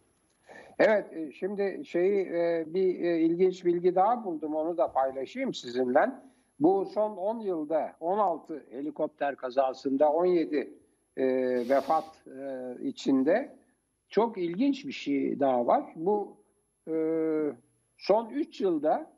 [0.80, 4.56] Evet, e, şimdi şeyi e, bir e, ilginç bilgi daha buldum.
[4.56, 6.10] Onu da paylaşayım sizinle.
[6.60, 10.74] Bu son 10 yılda 16 helikopter kazasında 17
[11.18, 11.26] e,
[11.70, 13.56] vefat e, içinde
[14.10, 15.94] çok ilginç bir şey daha var.
[15.96, 16.38] Bu
[16.88, 16.94] e,
[17.98, 19.14] son 3 yılda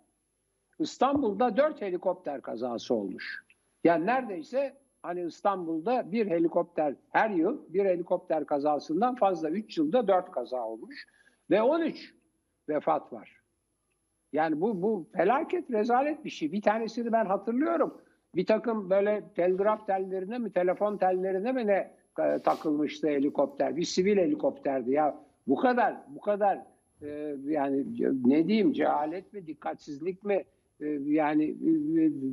[0.79, 3.45] İstanbul'da 4 helikopter kazası olmuş.
[3.83, 10.31] Yani neredeyse hani İstanbul'da bir helikopter her yıl bir helikopter kazasından fazla 3 yılda 4
[10.31, 11.07] kaza olmuş
[11.49, 12.15] ve 13
[12.69, 13.44] vefat var.
[14.33, 16.51] Yani bu bu felaket rezalet bir şey.
[16.51, 18.01] Bir tanesini ben hatırlıyorum.
[18.35, 23.75] Bir takım böyle telgraf tellerine mi telefon tellerine mi ne e, takılmıştı helikopter.
[23.75, 25.19] Bir sivil helikopterdi ya.
[25.47, 26.65] Bu kadar bu kadar
[27.01, 27.85] e, yani
[28.25, 30.43] ne diyeyim cehalet mi dikkatsizlik mi
[30.81, 31.55] e, yani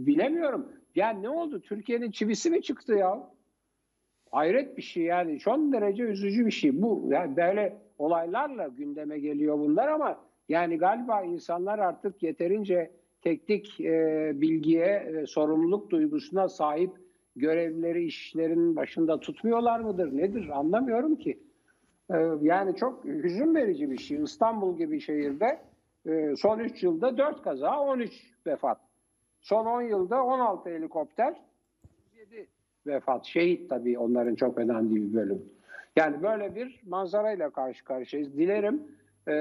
[0.07, 0.69] bilemiyorum.
[0.95, 1.61] Yani ne oldu?
[1.61, 3.31] Türkiye'nin çivisi mi çıktı ya?
[4.31, 5.41] Hayret bir şey yani.
[5.41, 6.83] Son derece üzücü bir şey.
[6.83, 10.21] Bu yani böyle olaylarla gündeme geliyor bunlar ama
[10.53, 12.91] yani galiba insanlar artık yeterince
[13.23, 16.91] teknik e, bilgiye, e, sorumluluk duygusuna sahip
[17.37, 20.17] görevleri işlerin başında tutmuyorlar mıdır?
[20.17, 20.49] Nedir?
[20.59, 21.39] Anlamıyorum ki.
[22.11, 24.23] E, yani çok hüzün verici bir şey.
[24.23, 25.59] İstanbul gibi şehirde
[26.07, 28.13] e, son 3 yılda 4 kaza, 13
[28.47, 28.79] vefat.
[29.41, 31.35] Son 10 yılda 16 helikopter,
[32.17, 32.47] 7
[32.87, 33.25] vefat.
[33.25, 35.43] Şehit tabii onların çok önemli bir bölüm.
[35.97, 38.37] Yani böyle bir manzarayla karşı karşıyayız.
[38.37, 38.83] Dilerim
[39.27, 39.33] e,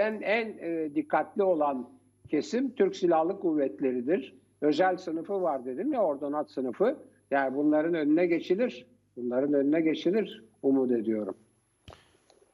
[0.00, 1.90] en en e, dikkatli olan
[2.28, 4.34] kesim Türk Silahlı Kuvvetleri'dir.
[4.60, 6.96] Özel sınıfı var dedim ya ordonat sınıfı.
[7.30, 8.86] Yani bunların önüne geçilir.
[9.16, 11.34] Bunların önüne geçilir umut ediyorum.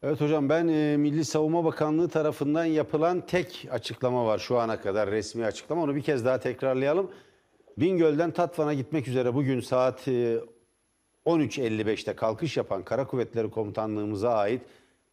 [0.03, 5.11] Evet hocam ben e, Milli Savunma Bakanlığı tarafından yapılan tek açıklama var şu ana kadar
[5.11, 5.83] resmi açıklama.
[5.83, 7.11] Onu bir kez daha tekrarlayalım.
[7.79, 10.39] Bingöl'den Tatvan'a gitmek üzere bugün saat e,
[11.27, 14.63] 13.55'te kalkış yapan Kara Kuvvetleri Komutanlığımıza ait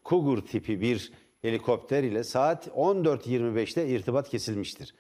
[0.04, 1.12] Kugur tipi bir
[1.44, 4.94] helikopter ile saat 14.25'te irtibat kesilmiştir.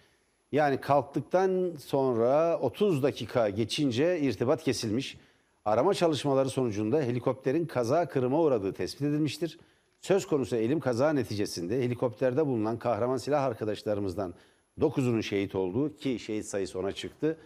[0.51, 5.17] Yani kalktıktan sonra 30 dakika geçince irtibat kesilmiş.
[5.65, 9.59] Arama çalışmaları sonucunda helikopterin kaza kırıma uğradığı tespit edilmiştir.
[10.01, 14.33] Söz konusu elim kaza neticesinde helikopterde bulunan kahraman silah arkadaşlarımızdan
[14.79, 17.37] 9'unun şehit olduğu ki şehit sayısı ona çıktı.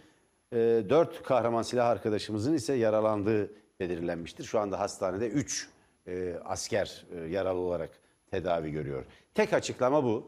[0.52, 4.44] 4 kahraman silah arkadaşımızın ise yaralandığı belirlenmiştir.
[4.44, 5.70] Şu anda hastanede 3
[6.46, 7.90] asker e, yaralı olarak
[8.32, 9.06] tedavi görüyor.
[9.34, 10.28] Tek açıklama bu.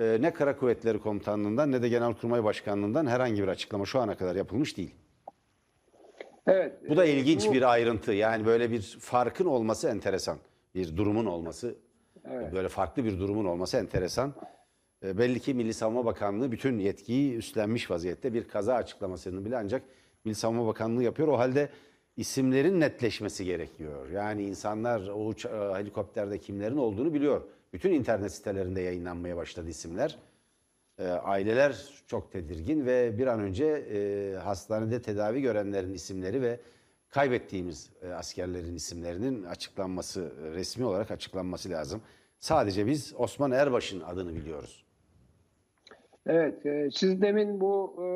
[0.00, 4.36] E, ne Kara Kuvvetleri Komutanlığı'ndan ne de Genelkurmay Başkanlığı'ndan herhangi bir açıklama şu ana kadar
[4.36, 4.94] yapılmış değil.
[6.46, 6.72] Evet.
[6.88, 8.12] Bu da e, ilginç bu- bir ayrıntı.
[8.12, 10.38] Yani böyle bir farkın olması enteresan.
[10.74, 11.74] Bir durumun olması,
[12.52, 14.34] böyle farklı bir durumun olması enteresan.
[15.04, 18.34] E, belli ki Milli Savunma Bakanlığı bütün yetkiyi üstlenmiş vaziyette.
[18.34, 19.82] Bir kaza açıklamasını bile ancak
[20.24, 21.28] Milli Savunma Bakanlığı yapıyor.
[21.28, 21.68] O halde
[22.16, 24.10] isimlerin netleşmesi gerekiyor.
[24.10, 27.42] Yani insanlar o uça- e, helikopterde kimlerin olduğunu biliyor.
[27.72, 30.18] Bütün internet sitelerinde yayınlanmaya başladı isimler.
[30.98, 36.60] E, aileler çok tedirgin ve bir an önce e, hastanede tedavi görenlerin isimleri ve
[37.08, 42.00] kaybettiğimiz e, askerlerin isimlerinin açıklanması, e, resmi olarak açıklanması lazım.
[42.38, 44.84] Sadece biz Osman Erbaş'ın adını biliyoruz.
[46.26, 48.06] Evet, e, siz demin bu e,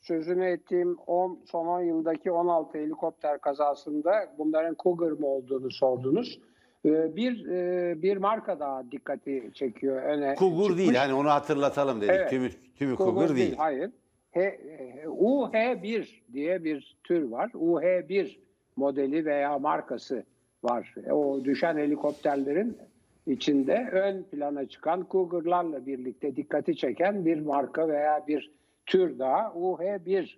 [0.00, 6.40] sözünü ettiğim 10 son 10 yıldaki 16 helikopter kazasında bunların Cougar mı olduğunu sordunuz.
[6.84, 10.34] E, bir e, bir marka daha dikkati çekiyor öne.
[10.34, 10.78] Kugur çıkmış.
[10.78, 12.10] değil hani onu hatırlatalım dedik.
[12.14, 12.30] Evet.
[12.30, 13.54] Tümü, tümü Cougar Kugur değil.
[13.56, 13.90] Hayır.
[14.30, 17.50] He, e, UH1 diye bir tür var.
[17.54, 18.38] UH1
[18.76, 20.24] modeli veya markası
[20.62, 20.94] var.
[21.06, 22.78] E, O düşen helikopterlerin
[23.26, 28.57] içinde ön plana çıkan Cougar'larla birlikte dikkati çeken bir marka veya bir
[28.88, 30.30] tür daha UH1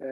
[0.00, 0.08] e,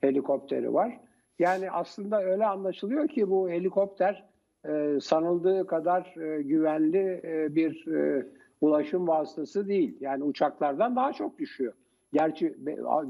[0.00, 1.00] helikopteri var.
[1.38, 4.24] Yani aslında öyle anlaşılıyor ki bu helikopter
[4.68, 8.26] e, sanıldığı kadar e, güvenli e, bir e,
[8.60, 9.96] ulaşım vasıtası değil.
[10.00, 11.72] Yani uçaklardan daha çok düşüyor.
[12.12, 12.56] Gerçi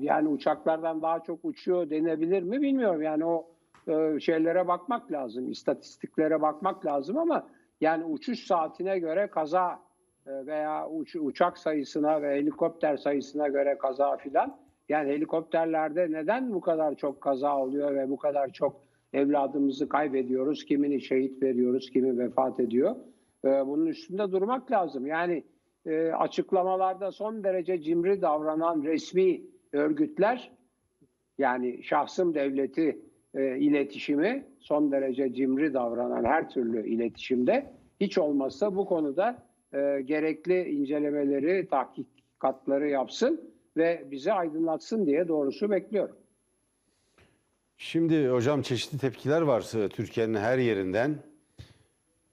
[0.01, 3.03] yani uçaklardan daha çok uçuyor denebilir mi bilmiyorum.
[3.03, 3.47] Yani o
[3.89, 7.47] e, şeylere bakmak lazım, istatistiklere bakmak lazım ama
[7.81, 9.81] yani uçuş saatine göre kaza
[10.27, 14.59] veya uç- uçak sayısına ve helikopter sayısına göre kaza filan.
[14.89, 18.81] Yani helikopterlerde neden bu kadar çok kaza oluyor ve bu kadar çok
[19.13, 20.65] evladımızı kaybediyoruz?
[20.65, 22.97] Kimini şehit veriyoruz, kimi vefat ediyor?
[23.45, 25.07] E, bunun üstünde durmak lazım.
[25.07, 25.45] Yani
[25.87, 29.41] e, açıklamalarda son derece cimri davranan resmi
[29.73, 30.53] örgütler
[31.39, 32.99] yani şahsım devleti
[33.35, 40.71] e, iletişimi son derece cimri davranan her türlü iletişimde hiç olmazsa bu konuda e, gerekli
[40.71, 43.41] incelemeleri, tahkikatları yapsın
[43.77, 46.17] ve bizi aydınlatsın diye doğrusu bekliyorum.
[47.77, 51.19] Şimdi hocam çeşitli tepkiler var e, Türkiye'nin her yerinden.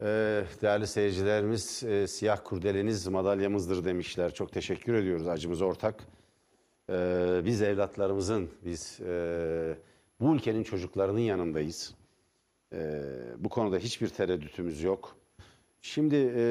[0.02, 4.34] Ee, değerli seyircilerimiz e, siyah kurdeleniz madalyamızdır demişler.
[4.34, 6.04] Çok teşekkür ediyoruz acımız ortak.
[6.90, 9.78] Ee, biz evlatlarımızın, biz e,
[10.20, 11.96] bu ülkenin çocuklarının yanındayız.
[12.74, 13.02] Ee,
[13.38, 15.16] bu konuda hiçbir tereddütümüz yok.
[15.88, 16.44] Şimdi e,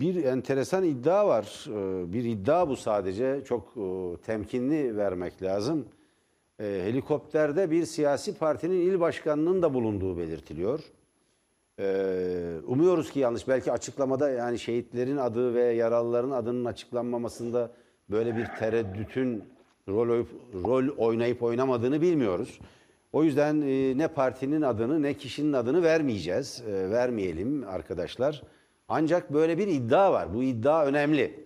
[0.00, 1.66] bir enteresan iddia var.
[1.68, 3.42] E, bir iddia bu sadece.
[3.44, 5.86] Çok e, temkinli vermek lazım.
[6.58, 10.80] Helikopterde bir siyasi partinin il başkanının da bulunduğu belirtiliyor.
[12.66, 13.48] Umuyoruz ki yanlış.
[13.48, 17.70] Belki açıklamada yani şehitlerin adı ve yaralıların adının açıklanmamasında
[18.10, 19.44] böyle bir tereddütün
[19.88, 22.58] rol, oy- rol oynayıp oynamadığını bilmiyoruz.
[23.12, 23.60] O yüzden
[23.98, 26.62] ne partinin adını ne kişinin adını vermeyeceğiz.
[26.68, 28.42] E, vermeyelim arkadaşlar.
[28.88, 30.34] Ancak böyle bir iddia var.
[30.34, 31.44] Bu iddia önemli.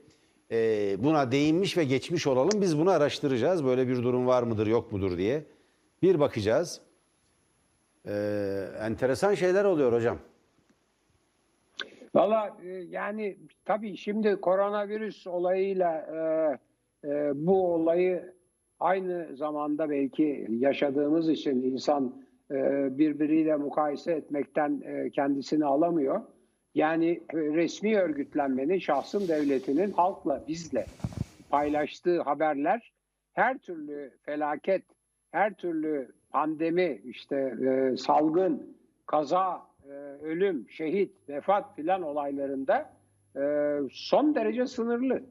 [0.51, 0.57] E,
[1.05, 2.61] buna değinmiş ve geçmiş olalım.
[2.61, 3.65] Biz bunu araştıracağız.
[3.65, 5.45] Böyle bir durum var mıdır yok mudur diye.
[6.03, 6.81] Bir bakacağız.
[8.07, 8.13] E,
[8.81, 10.19] enteresan şeyler oluyor hocam.
[12.15, 18.35] Valla e, yani tabii şimdi koronavirüs olayıyla e, e, bu olayı
[18.81, 22.55] aynı zamanda belki yaşadığımız için insan e,
[22.99, 26.21] birbiriyle mukayese etmekten e, kendisini alamıyor.
[26.79, 30.87] Yani e, resmi örgütlenmenin, şahsın devletinin halkla, bizle
[31.51, 32.93] paylaştığı haberler
[33.33, 34.83] her türlü felaket,
[35.31, 42.93] her türlü pandemi, işte e, salgın, kaza, e, ölüm, şehit, vefat filan olaylarında
[43.37, 43.43] e,
[43.93, 45.23] son derece sınırlı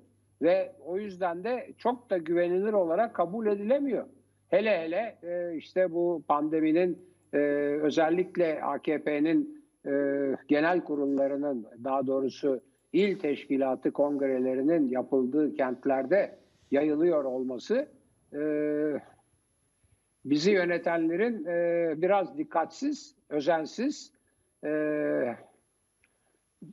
[0.42, 4.06] ve o yüzden de çok da güvenilir olarak kabul edilemiyor.
[4.50, 7.00] Hele hele e, işte bu pandeminin
[7.34, 7.38] e,
[7.82, 9.57] özellikle AKP'nin
[9.88, 9.92] e,
[10.48, 12.62] genel kurullarının daha doğrusu
[12.94, 16.38] il teşkilatı kongrelerinin yapıldığı kentlerde
[16.72, 17.88] yayılıyor olması
[18.34, 18.42] e,
[20.26, 24.14] bizi yönetenlerin e, biraz dikkatsiz, özensiz
[24.64, 24.72] e,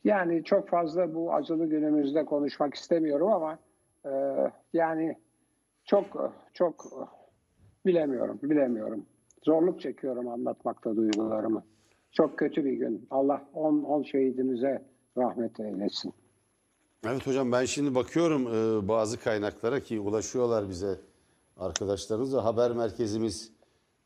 [0.05, 3.59] yani çok fazla bu acılı günümüzde konuşmak istemiyorum ama
[4.07, 4.13] e,
[4.73, 5.17] yani
[5.85, 6.87] çok çok
[7.87, 9.07] bilemiyorum, bilemiyorum.
[9.43, 11.65] Zorluk çekiyorum anlatmakta duygularımı.
[12.15, 13.07] Çok kötü bir gün.
[13.11, 14.83] Allah 10 10 şehidimize
[15.19, 16.13] rahmet eylesin.
[17.07, 20.99] Evet hocam ben şimdi bakıyorum e, bazı kaynaklara ki ulaşıyorlar bize
[21.57, 23.53] arkadaşlarımız da haber merkezimiz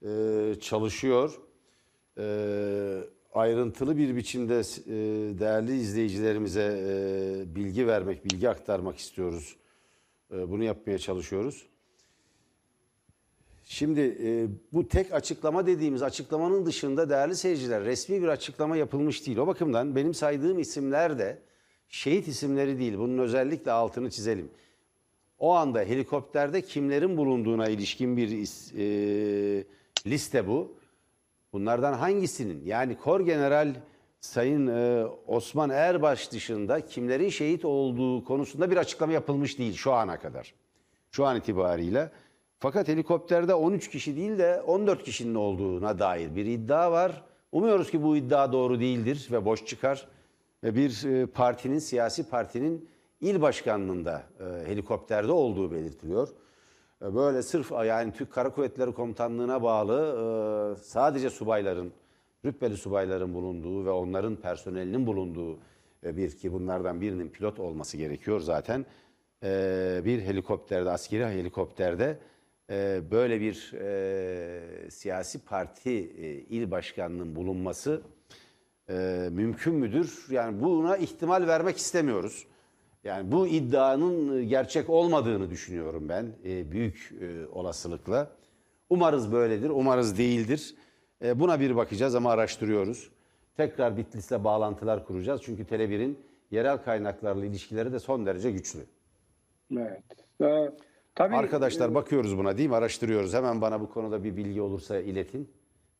[0.03, 1.41] e, çalışıyor.
[2.19, 2.25] E,
[3.35, 4.95] ayrıntılı bir biçimde e,
[5.39, 9.57] değerli izleyicilerimize e, bilgi vermek, bilgi aktarmak istiyoruz.
[10.33, 11.67] E, bunu yapmaya çalışıyoruz.
[13.71, 19.39] Şimdi e, bu tek açıklama dediğimiz açıklamanın dışında değerli seyirciler resmi bir açıklama yapılmış değil.
[19.39, 21.39] O bakımdan benim saydığım isimler de
[21.89, 22.99] şehit isimleri değil.
[22.99, 24.51] Bunun özellikle altını çizelim.
[25.39, 29.65] O anda helikopterde kimlerin bulunduğuna ilişkin bir e,
[30.07, 30.77] liste bu.
[31.53, 33.75] Bunlardan hangisinin yani Kor General
[34.21, 40.19] Sayın e, Osman Erbaş dışında kimlerin şehit olduğu konusunda bir açıklama yapılmış değil şu ana
[40.19, 40.55] kadar.
[41.11, 42.11] Şu an itibariyle.
[42.61, 47.23] Fakat helikopterde 13 kişi değil de 14 kişinin olduğuna dair bir iddia var.
[47.53, 50.09] Umuyoruz ki bu iddia doğru değildir ve boş çıkar.
[50.65, 52.89] Ve bir e, partinin, siyasi partinin
[53.21, 56.29] il başkanlığında e, helikopterde olduğu belirtiliyor.
[57.03, 61.93] E, Böyle sırf yani Türk Kara Kuvvetleri Komutanlığı'na bağlı sadece subayların,
[62.45, 65.59] rütbeli subayların bulunduğu ve onların personelinin bulunduğu
[66.03, 68.87] bir ki bunlardan birinin pilot olması gerekiyor zaten.
[70.05, 72.19] Bir helikopterde, askeri helikopterde
[72.71, 78.03] e, böyle bir e, siyasi parti e, il başkanının bulunması
[78.91, 80.27] e, mümkün müdür?
[80.31, 82.47] Yani buna ihtimal vermek istemiyoruz.
[83.05, 88.31] Yani bu iddianın gerçek olmadığını düşünüyorum ben e, büyük e, olasılıkla.
[88.91, 90.75] Umarız böyledir, umarız değildir.
[91.25, 93.11] E, buna bir bakacağız ama araştırıyoruz.
[93.57, 95.41] Tekrar Bitlis'le bağlantılar kuracağız.
[95.45, 96.19] Çünkü Tele1'in
[96.51, 98.81] yerel kaynaklarla ilişkileri de son derece güçlü.
[99.77, 100.03] Evet.
[100.41, 100.71] Ee,
[101.19, 102.75] tabii Arkadaşlar bakıyoruz buna değil mi?
[102.75, 103.35] Araştırıyoruz.
[103.35, 105.49] Hemen bana bu konuda bir bilgi olursa iletin.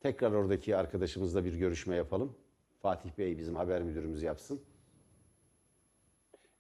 [0.01, 2.37] Tekrar oradaki arkadaşımızla bir görüşme yapalım.
[2.83, 4.61] Fatih Bey bizim haber müdürümüz yapsın.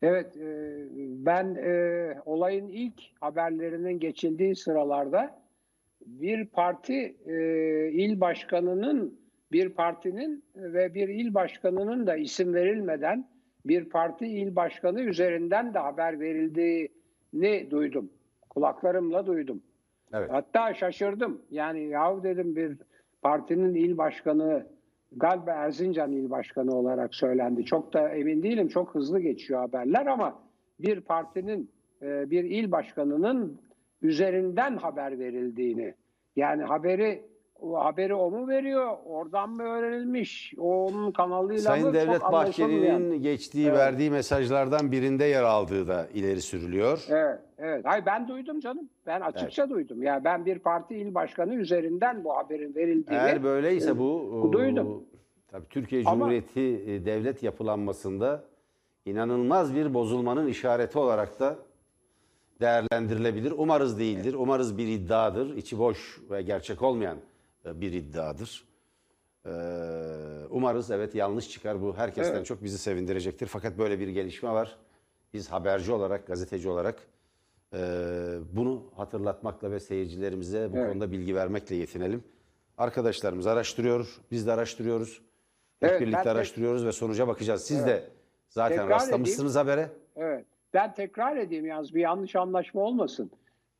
[0.02, 0.86] Evet, e,
[1.26, 5.42] ben e, olayın ilk haberlerinin geçildiği sıralarda
[6.06, 7.34] bir parti e,
[7.92, 9.20] il başkanının
[9.52, 13.28] bir partinin ve bir il başkanının da isim verilmeden
[13.64, 18.10] bir parti il başkanı üzerinden de haber verildiğini duydum.
[18.58, 19.62] Kulaklarımla duydum.
[20.12, 20.30] Evet.
[20.32, 21.42] Hatta şaşırdım.
[21.50, 22.76] Yani yahu dedim bir
[23.22, 24.66] partinin il başkanı
[25.12, 27.64] galiba Erzincan il başkanı olarak söylendi.
[27.64, 28.68] Çok da emin değilim.
[28.68, 30.42] Çok hızlı geçiyor haberler ama
[30.80, 31.70] bir partinin
[32.02, 33.60] e, bir il başkanının
[34.02, 35.94] üzerinden haber verildiğini
[36.36, 37.22] yani haberi
[37.62, 38.96] haberi o mu veriyor?
[39.06, 40.54] Oradan mı öğrenilmiş?
[40.58, 41.94] O onun kanalıyla Sayın mı?
[41.94, 42.22] Devlet.
[42.22, 43.78] Bahçeli'nin geçtiği, Evet.
[43.78, 47.04] verdiği mesajlardan birinde yer aldığı da ileri sürülüyor.
[47.08, 47.84] Evet, evet.
[47.84, 48.88] Hayır ben duydum canım.
[49.06, 50.02] Ben açıkça duydum.
[50.02, 54.86] Yani ben bir parti il başkanı üzerinden bu haberin verildiğini Eğer böyleyse bu duydum.
[54.88, 55.16] e,
[55.48, 58.44] tabii Türkiye Ama- Cumhuriyeti e, devlet yapılanmasında
[59.06, 61.56] inanılmaz bir bozulmanın işareti olarak da
[62.60, 63.52] değerlendirilebilir.
[63.56, 64.34] Umarız değildir.
[64.38, 65.56] Umarız bir iddiadır.
[65.56, 67.20] İçi boş ve gerçek olmayan e,
[67.74, 68.68] bir iddiadır.
[69.46, 69.50] Ee,
[70.50, 71.82] Umarız evet yanlış çıkar.
[71.82, 72.46] Bu herkesten Evet.
[72.46, 73.46] çok bizi sevindirecektir.
[73.46, 74.78] Fakat böyle bir gelişme var.
[75.34, 76.96] Biz haberci olarak, gazeteci olarak
[77.74, 77.78] e,
[78.52, 80.90] bunu hatırlatmakla ve seyircilerimize bu Evet.
[80.90, 82.24] konuda bilgi vermekle yetinelim.
[82.78, 85.22] Arkadaşlarımız araştırıyor, biz de araştırıyoruz.
[85.80, 87.62] Hep Evet, birlikte araştırıyoruz ve sonuca bakacağız.
[87.64, 88.08] Siz de
[88.48, 89.90] zaten Tekrar rastlamışsınız habere.
[90.16, 90.44] Evet.
[90.74, 93.30] Ben tekrar edeyim yalnız bir yanlış anlaşma olmasın.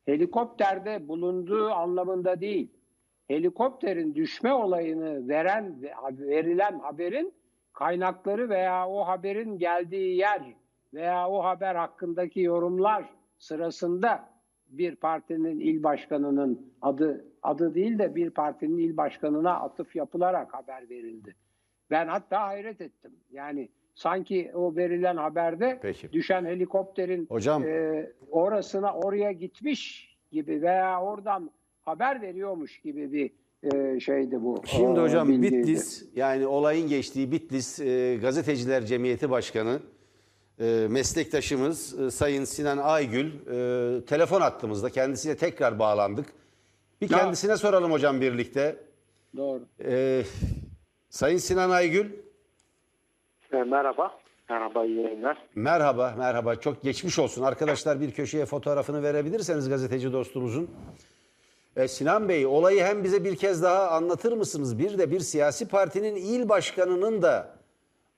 [0.05, 2.71] Helikopterde bulunduğu anlamında değil.
[3.29, 7.33] Helikopterin düşme olayını veren verilen haberin
[7.73, 10.41] kaynakları veya o haberin geldiği yer
[10.93, 13.05] veya o haber hakkındaki yorumlar
[13.37, 14.29] sırasında
[14.69, 20.89] bir partinin il başkanının adı adı değil de bir partinin il başkanına atıf yapılarak haber
[20.89, 21.35] verildi.
[21.89, 23.11] Ben hatta hayret ettim.
[23.31, 26.11] Yani sanki o verilen haberde Peki.
[26.11, 31.51] düşen helikopterin Hocam e, orasına oraya gitmiş gibi veya oradan
[31.89, 33.31] haber veriyormuş gibi bir
[33.73, 34.61] e, şeydi bu.
[34.65, 35.57] Şimdi e, hocam bilgiydi.
[35.57, 39.79] Bitlis yani olayın geçtiği Bitlis e, Gazeteciler Cemiyeti Başkanı
[40.59, 46.25] e, meslektaşımız e, Sayın Sinan Aygül e, telefon attığımızda kendisiyle tekrar bağlandık.
[47.01, 47.17] Bir Ya.
[47.17, 48.75] kendisine soralım hocam birlikte.
[49.37, 49.61] Doğru.
[49.85, 50.21] E,
[51.09, 52.05] Sayın Sinan Aygül
[53.53, 54.11] E, merhaba.
[54.49, 55.37] Merhaba iyi yayınlar.
[55.55, 57.43] merhaba merhaba çok geçmiş olsun.
[57.43, 60.69] Arkadaşlar bir köşeye fotoğrafını verebilirseniz gazeteci dostumuzun.
[61.79, 64.79] E, Sinan Bey olayı hem bize bir kez daha anlatır mısınız?
[64.79, 67.55] Bir de bir siyasi partinin il başkanının da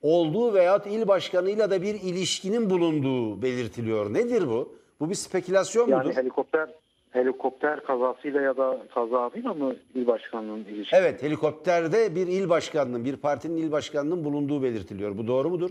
[0.02, 4.14] olduğu veyahut il başkanıyla da bir ilişkinin bulunduğu belirtiliyor.
[4.14, 4.76] Nedir bu?
[5.00, 6.16] Bu bir spekülasyon Yani mudur?
[6.18, 6.70] helikopter
[7.12, 10.96] helikopter kazasıyla ya da kazasıyla mı il başkanının ilişkisi?
[10.96, 15.18] Evet helikopterde bir il başkanının, bir partinin il başkanının bulunduğu belirtiliyor.
[15.18, 15.70] Bu doğru mudur?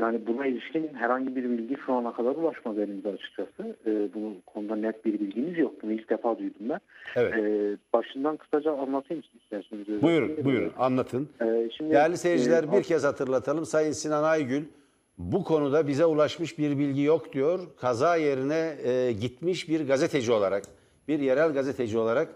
[0.00, 3.76] Yani buna ilişkin herhangi bir bilgi şu ana kadar ulaşmadı elimize açıkçası.
[3.86, 5.82] Ee, bu konuda net bir bilgimiz yok.
[5.82, 6.80] Bunu ilk defa duydum ben.
[7.16, 7.34] Evet.
[7.34, 10.02] Ee, başından kısaca anlatayım isterseniz.
[10.02, 11.28] Buyurun, buyurun anlatın.
[11.42, 13.66] Ee, şimdi, Değerli seyirciler e, bir kez hatırlatalım.
[13.66, 14.62] Sayın Sinan Aygül
[15.18, 17.60] bu konuda bize ulaşmış bir bilgi yok diyor.
[17.80, 20.62] Kaza yerine e, gitmiş bir gazeteci olarak,
[21.08, 22.28] bir yerel gazeteci olarak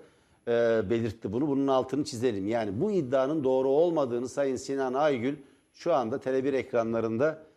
[0.49, 0.51] e,
[0.91, 1.49] belirtti bunu.
[1.49, 2.49] Bunun altını çizelim.
[2.49, 5.37] Yani bu iddianın doğru olmadığını Sayın Sinan Aygül
[5.75, 7.50] şu anda Tele1 ekranlarında e,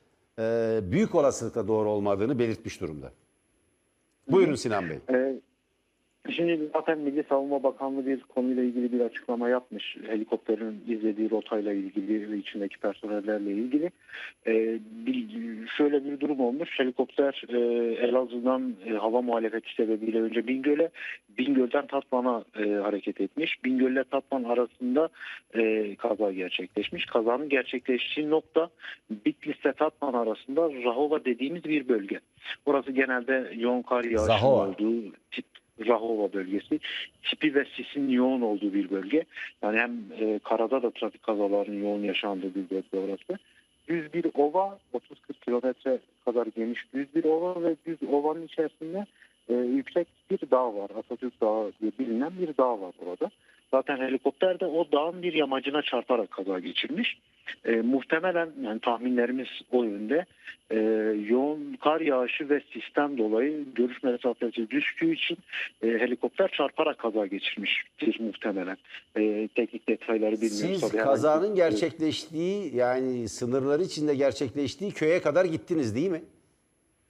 [0.92, 3.12] büyük olasılıkla doğru olmadığını belirtmiş durumda.
[4.32, 5.00] Buyurun Sinan Bey.
[5.10, 5.42] Ee,
[6.30, 9.98] Şimdi zaten Milli Savunma Bakanlığı bir konuyla ilgili bir açıklama yapmış.
[10.08, 13.92] Helikopterin izlediği rotayla ilgili ve içindeki personellerle ilgili.
[14.48, 15.28] Ee, bir,
[15.78, 16.80] şöyle bir durum olmuş.
[16.80, 17.58] Helikopter e,
[18.08, 20.90] Elazığ'dan e, hava muhalefeti sebebiyle önce Bingöl'e,
[21.38, 23.64] Bingöl'den Tatvan'a e, hareket etmiş.
[23.64, 25.10] Bingöl ile Tatvan arasında
[25.56, 27.06] e, kaza gerçekleşmiş.
[27.06, 28.70] Kazanın gerçekleştiği nokta
[29.10, 32.20] Bitlis ile Tatvan arasında Rahova dediğimiz bir bölge.
[32.66, 34.70] Orası genelde yoğun kar Zahova.
[34.70, 35.46] olduğu tip
[35.80, 36.80] Rahova bölgesi.
[37.24, 39.24] Tipi ve sisin yoğun olduğu bir bölge.
[39.62, 43.40] Yani hem e, karada da trafik kazalarının yoğun yaşandığı bir bölge orası.
[43.88, 45.02] Düz bir ova, 30-40
[45.46, 49.06] kilometre kadar geniş düz bir ova ve düz ovanın içerisinde
[49.50, 50.90] e, yüksek bir dağ var.
[50.98, 53.32] Atatürk Dağı diye bilinen bir dağ var orada.
[53.72, 57.18] Zaten helikopter de o dağın bir yamacına çarparak kaza geçirmiş.
[57.66, 60.26] E, muhtemelen yani tahminlerimiz o yönde
[60.72, 60.78] e,
[61.30, 65.38] yoğun kar yağışı ve sistem dolayı görüş mesafesi düştüğü için
[65.84, 68.78] e, helikopter çarparak kaza geçirmiştir muhtemelen.
[69.18, 70.80] E, teknik detayları bilmiyoruz.
[70.80, 71.02] Siz tabii.
[71.02, 76.22] Kazanın gerçekleştiği yani sınırları içinde gerçekleştiği köye kadar gittiniz değil mi?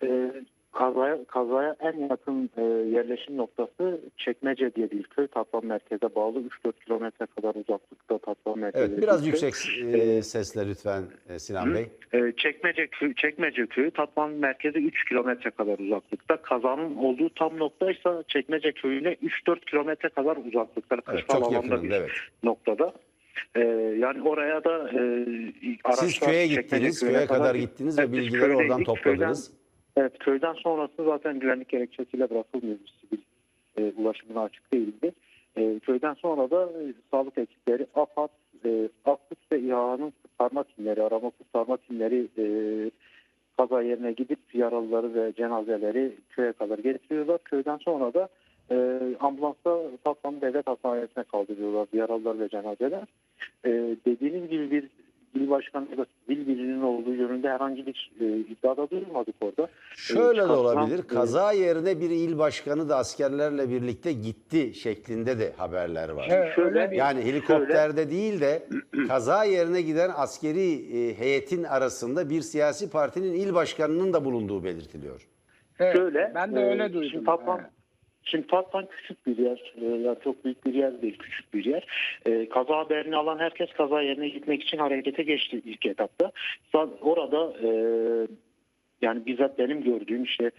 [0.04, 0.32] E,
[0.74, 5.28] kazaya, kazaya en yakın e, yerleşim noktası Çekmece diye bir köy.
[5.28, 8.86] Tatvan merkeze bağlı 3-4 kilometre kadar uzaklıkta Tatvan merkeze.
[8.86, 9.54] Evet biraz yüksek
[9.94, 11.88] e, sesle lütfen e, Sinan Bey.
[12.14, 16.38] Ee, Çekmece, köyü, Çekmece köyü Tatvan merkeze 3 kilometre kadar uzaklıkta.
[16.38, 20.98] Kazanın olduğu tam noktaysa Çekmece köyüne 3-4 kilometre kadar uzaklıkta.
[21.12, 22.10] Evet, çok yakınında bir evet.
[22.44, 22.94] noktada.
[23.56, 23.62] Ee,
[24.00, 25.00] yani oraya da e,
[25.84, 29.48] araçlar Siz köye gittiniz, köye kadar gittiniz ve bilgileri oradan topladınız.
[29.48, 29.63] Köyden,
[29.98, 32.78] evet köyden sonrası zaten güvenlik gerekçesiyle bırakılmıyor.
[33.02, 33.22] Sivil
[33.78, 35.12] e, ulaşımına açık değildi.
[35.58, 38.30] E, köyden sonra da e, sağlık ekipleri, AFAD,
[38.66, 42.46] e, AFAD ve İHA'nın kurtarma timleri, arama kurtarma timleri e,
[43.58, 47.38] kaza yerine gidip yaralıları ve cenazeleri köye kadar getiriyorlar.
[47.44, 48.30] Köyden sonra da
[48.72, 53.04] e, ambulansla Tatvan Devlet Hastanesi'ne kaldırıyorlar yaralılar ve cenazeler.
[53.66, 53.70] E,
[54.06, 54.90] dediğiniz gibi bir
[55.36, 59.68] il başkanı ya da sivil birinin olduğu yönünde herhangi bir e, iddiada duymadık orada.
[59.96, 61.00] Şöyle de çıkartılan, olabilir.
[61.00, 66.28] e, Kaza yerine bir il başkanı da askerlerle birlikte gitti şeklinde de haberler var.
[66.32, 68.68] Evet, Şöyle- öyle bir- Yani helikopterde değil de
[69.08, 75.28] kaza yerine giden askeri e, heyetin arasında bir siyasi partinin il başkanının da bulunduğu belirtiliyor.
[75.80, 77.10] Evet, Şöyle, ben de e, öyle duydum.
[77.12, 77.66] Şimdi Evet.
[78.26, 79.74] Şimdi Tatvan küçük bir yer.
[79.82, 81.88] E, yani çok büyük bir yer değil, küçük bir yer.
[82.26, 86.32] E, kaza haberini alan herkes kaza yerine gitmek için harekete geçti ilk etapta.
[87.02, 87.70] Orada e,
[89.04, 90.52] yani bizzat benim gördüğüm işte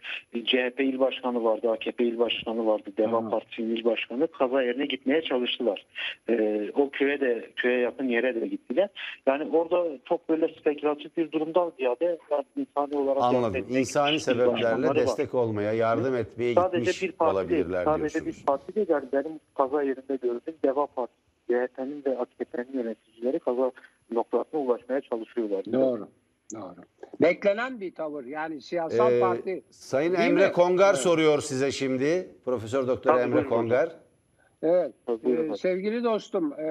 [0.44, 3.30] CHP il başkanı vardı, AKP il başkanı vardı, Deva Aha.
[3.30, 5.86] Partisi'nin il başkanı kaza yerine gitmeye çalıştılar.
[6.28, 8.88] E, o köye de köye yakın yere de gittiler.
[9.26, 13.66] Yani orada çok böyle spekülatif bir durumdan ziyade yani insani olarak Anladım.
[13.68, 14.96] İnsani sebeplerle başkanları var.
[14.96, 17.60] destek olmaya, yardım etmeye Sadece gitmiş bir parti değil.
[17.64, 18.40] olabilirler Sadece diyorsunuz.
[18.40, 18.86] bir parti değil.
[18.90, 21.18] Yani benim kaza yerinde gördüğüm Deva Partisi,
[21.48, 23.72] CHP'nin ve AKP'nin yöneticileri kaza
[24.12, 25.64] noktasına ulaşmaya çalışıyorlar.
[25.72, 26.08] Doğru.
[26.54, 26.74] Doğru.
[27.20, 28.24] Beklenen bir tavır.
[28.24, 29.62] Yani siyasal Ee, parti.
[29.70, 30.52] Sayın Değil Emre mi?
[30.52, 31.02] Kongar Evet.
[31.02, 32.28] soruyor size şimdi.
[32.44, 33.48] Profesör Doktor Emre buyurun.
[33.48, 33.96] Kongar.
[34.62, 34.92] Evet.
[35.08, 36.66] Ee, sevgili dostum, e,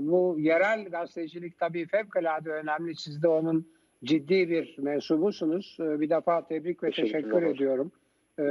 [0.00, 2.96] bu yerel gazetecilik tabii fevkalade önemli.
[2.96, 3.68] Siz de onun
[4.04, 5.76] ciddi bir mensubusunuz.
[5.80, 7.92] Ee, bir defa tebrik ve teşekkür ediyorum.
[8.38, 8.42] Ee,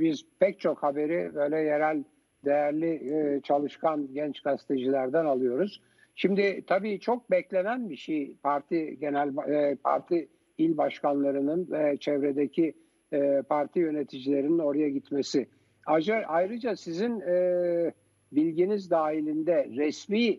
[0.00, 2.04] biz pek çok haberi böyle yerel
[2.44, 5.80] değerli e, çalışkan genç gazetecilerden alıyoruz.
[6.14, 12.74] Şimdi tabii çok beklenen bir şey parti genel e, parti il başkanlarının ve çevredeki
[13.12, 15.46] e, parti yöneticilerinin oraya gitmesi.
[16.26, 17.92] Ayrıca, sizin e,
[18.32, 20.38] bilginiz dahilinde resmi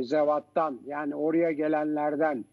[0.00, 2.44] zevattan yani oraya gelenlerden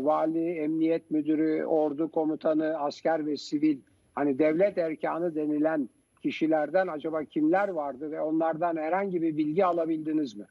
[0.00, 3.78] vali, emniyet müdürü, ordu komutanı, asker ve sivil
[4.14, 5.88] hani devlet erkanı denilen
[6.22, 10.44] kişilerden acaba kimler vardı ve onlardan herhangi bir bilgi alabildiniz mi?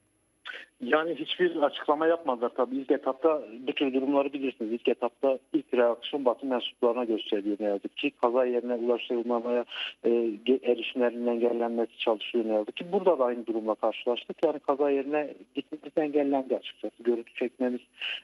[0.81, 2.75] Yani hiçbir açıklama yapmadılar tabii.
[2.75, 4.71] İlk etapta bu tür durumları bilirsiniz.
[4.71, 8.11] İlk etapta ilk reaksiyon basın mensuplarına gösteriliyor ne yazık ki.
[8.11, 9.65] Kaza yerine ulaştırılmamaya
[10.03, 10.09] e,
[10.45, 12.91] ge- erişimlerin engellenmesi çalışıyor ne yazık ki.
[12.91, 14.37] Burada da aynı durumla karşılaştık.
[14.45, 17.03] Yani kaza yerine gitmemiz engellendi açıkçası.
[17.03, 17.81] Görüntü çekmemiz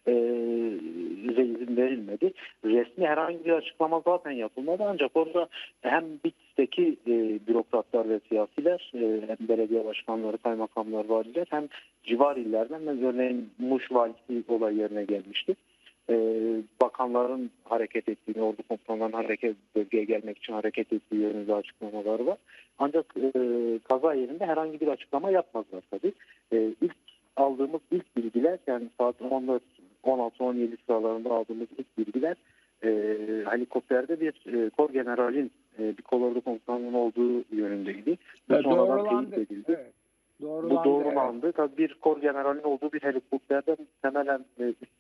[0.08, 0.12] e,
[1.32, 2.34] izin verilmedi.
[2.66, 4.84] Resmi herhangi bir açıklama zaten yapılmadı.
[4.88, 5.48] Ancak orada
[5.82, 6.06] hem
[6.58, 11.68] Bitlis'teki e, bürokratlar ve siyasiler e, hem belediye başkanları, kaymakamlar, valiler hem
[12.04, 15.56] civar illerden ve örneğin Muş valisi olay yerine gelmişti.
[16.10, 22.38] Ee, bakanların hareket ettiğini, ordu komutanlarının hareket bölgeye gelmek için hareket ettiği yönünde açıklamaları var.
[22.80, 23.30] Ancak e,
[23.90, 26.14] kaza yerinde herhangi bir açıklama yapmadılar tabii.
[26.54, 26.96] E, ilk
[27.36, 29.64] aldığımız ilk bilgiler yani saat 14
[30.04, 32.36] 16-17 sıralarında aldığımız ilk bilgiler
[32.84, 32.90] e,
[33.52, 38.18] helikopterde bir e, kor generalin e, bir kolordu komutanının olduğu yönündeydi.
[38.50, 39.32] Ve sonradan doğrulandı.
[39.32, 39.66] teyit edildi.
[39.68, 39.94] Evet.
[40.42, 40.84] Bu Doğrulandı.
[40.90, 41.52] doğrulandı.
[41.52, 44.94] Tabii bir kor generalin olduğu bir helikopterden temelen e, üst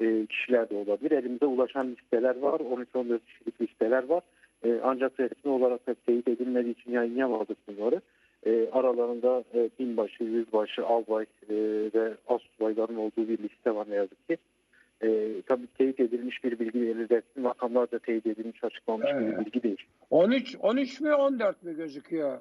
[0.00, 1.10] e, kişiler de olabilir.
[1.10, 2.60] Elimize ulaşan listeler var.
[2.60, 4.22] 13-14 kişilik listeler var.
[4.64, 8.00] E, ancak resmi olarak da teyit edilmediği için yayınlayamadık bunları.
[8.46, 11.54] E, aralarında e, binbaşı, yüzbaşı, albay e,
[11.94, 14.36] ve astsubayların olduğu bir liste var ne yazık ki.
[15.02, 16.96] E, tabii teyit edilmiş bir bilgi değil.
[17.10, 19.38] Resmi makamlar da teyit edilmiş, açıklanmış Evet.
[19.38, 19.82] bir bilgi değil.
[20.10, 22.38] 13 13 mü 14 mü gözüküyor?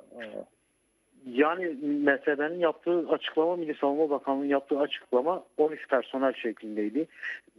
[1.26, 7.08] Yani MSB'nin yaptığı açıklama, Milli Savunma Bakanlığı'nın yaptığı açıklama 13 personel şeklindeydi.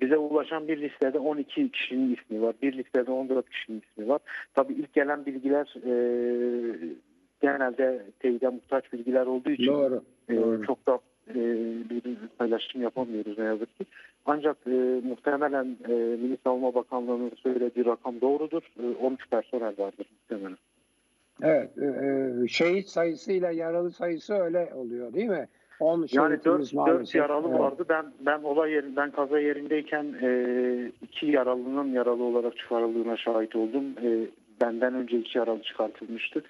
[0.00, 2.54] Bize ulaşan bir listede 12 kişinin ismi var.
[2.62, 4.20] Bir listede 14 kişinin ismi var.
[4.54, 5.92] Tabii ilk gelen bilgiler e,
[7.42, 10.02] genelde teyide muhtaç bilgiler olduğu için Doğru.
[10.28, 10.66] e, doğru.
[10.66, 10.98] çok da
[11.30, 11.40] e,
[11.90, 12.02] bir
[12.38, 13.86] paylaşım yapamıyoruz ne yazık ki.
[14.26, 14.70] Ancak e,
[15.08, 18.62] muhtemelen e, Milli Savunma Bakanlığı'nın söylediği rakam doğrudur.
[18.82, 20.58] E, 13 personel vardır muhtemelen.
[21.42, 21.84] Evet, e,
[22.44, 25.48] e, şehit sayısıyla yaralı sayısı öyle oluyor değil mi?
[25.80, 26.98] 10 Yani şehitimiz dört, maalesef.
[27.00, 27.60] dört yaralı Evet.
[27.60, 27.84] vardı.
[27.88, 33.84] Ben ben olay yerinden kaza yerindeyken e, iki yaralının yaralı olarak çıkarıldığına şahit oldum.
[34.02, 34.08] E,
[34.60, 36.42] benden önce iki yaralı çıkartılmıştı.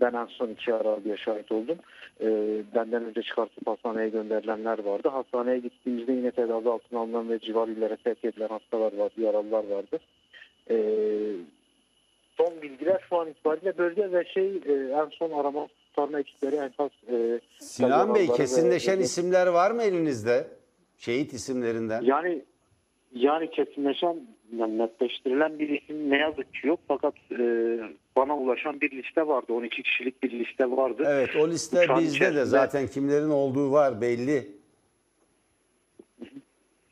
[0.00, 1.76] Ben en son iki yaralıya şahit oldum.
[2.20, 2.26] E,
[2.74, 5.08] benden önce çıkartıp hastaneye gönderilenler vardı.
[5.08, 9.98] Hastaneye gittiğimizde yine tedavi altına alınan ve civar illere sevk edilen hastalar vardı, yaralılar vardı.
[10.70, 10.76] E,
[12.36, 16.90] son bilgiler şu an itibariyle bölge ve şey e, en son arama kurtarma ekipleri enkaz
[17.12, 20.46] e, Sinan Bey kesinleşen ve- isimler var mı elinizde?
[20.98, 22.02] Şehit isimlerinden.
[22.02, 22.42] Yani
[23.14, 24.16] yani kesinleşen
[24.58, 27.36] yani netleştirilen bir isim ne yazık ki yok fakat e,
[28.16, 31.04] bana ulaşan bir liste vardı 12 kişilik bir liste vardı.
[31.06, 34.61] Evet o liste Uçağın bizde de içerisinde- zaten kimlerin olduğu var belli.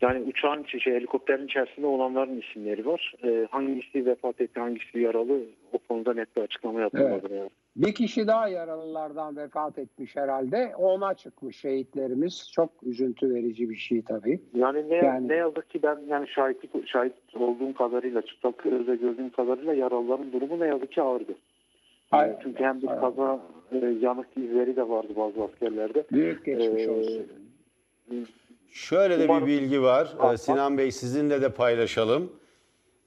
[0.01, 3.15] Yani uçağın içi- şey, helikopterin içerisinde olanların isimleri var.
[3.25, 5.41] E, hangisi vefat etti hangisi yaralı
[5.73, 7.35] o konuda net bir açıklama yapılmadı.
[7.35, 7.51] Yani.
[7.77, 10.73] Bir kişi daha yaralılardan vefat etmiş herhalde.
[10.79, 12.51] Ona çıkmış şehitlerimiz.
[12.55, 14.41] Çok üzüntü verici bir şey tabii.
[14.55, 19.31] Yani ne, Yani- ne yazık ki ben yani şahitlik şahit olduğum kadarıyla çıplak gözle gördüğüm
[19.31, 21.35] kadarıyla yaralıların durumu ne yazık ki ağırdı.
[22.11, 23.41] Hay- Çünkü hem bir kaza
[23.73, 26.05] e, yanık izleri de vardı bazı askerlerde.
[26.13, 27.27] Büyük geçmiş Ee, olsun.
[28.71, 30.33] Şöyle de bir bilgi var.
[30.33, 32.33] Ee, Sinan Bey sizinle de paylaşalım.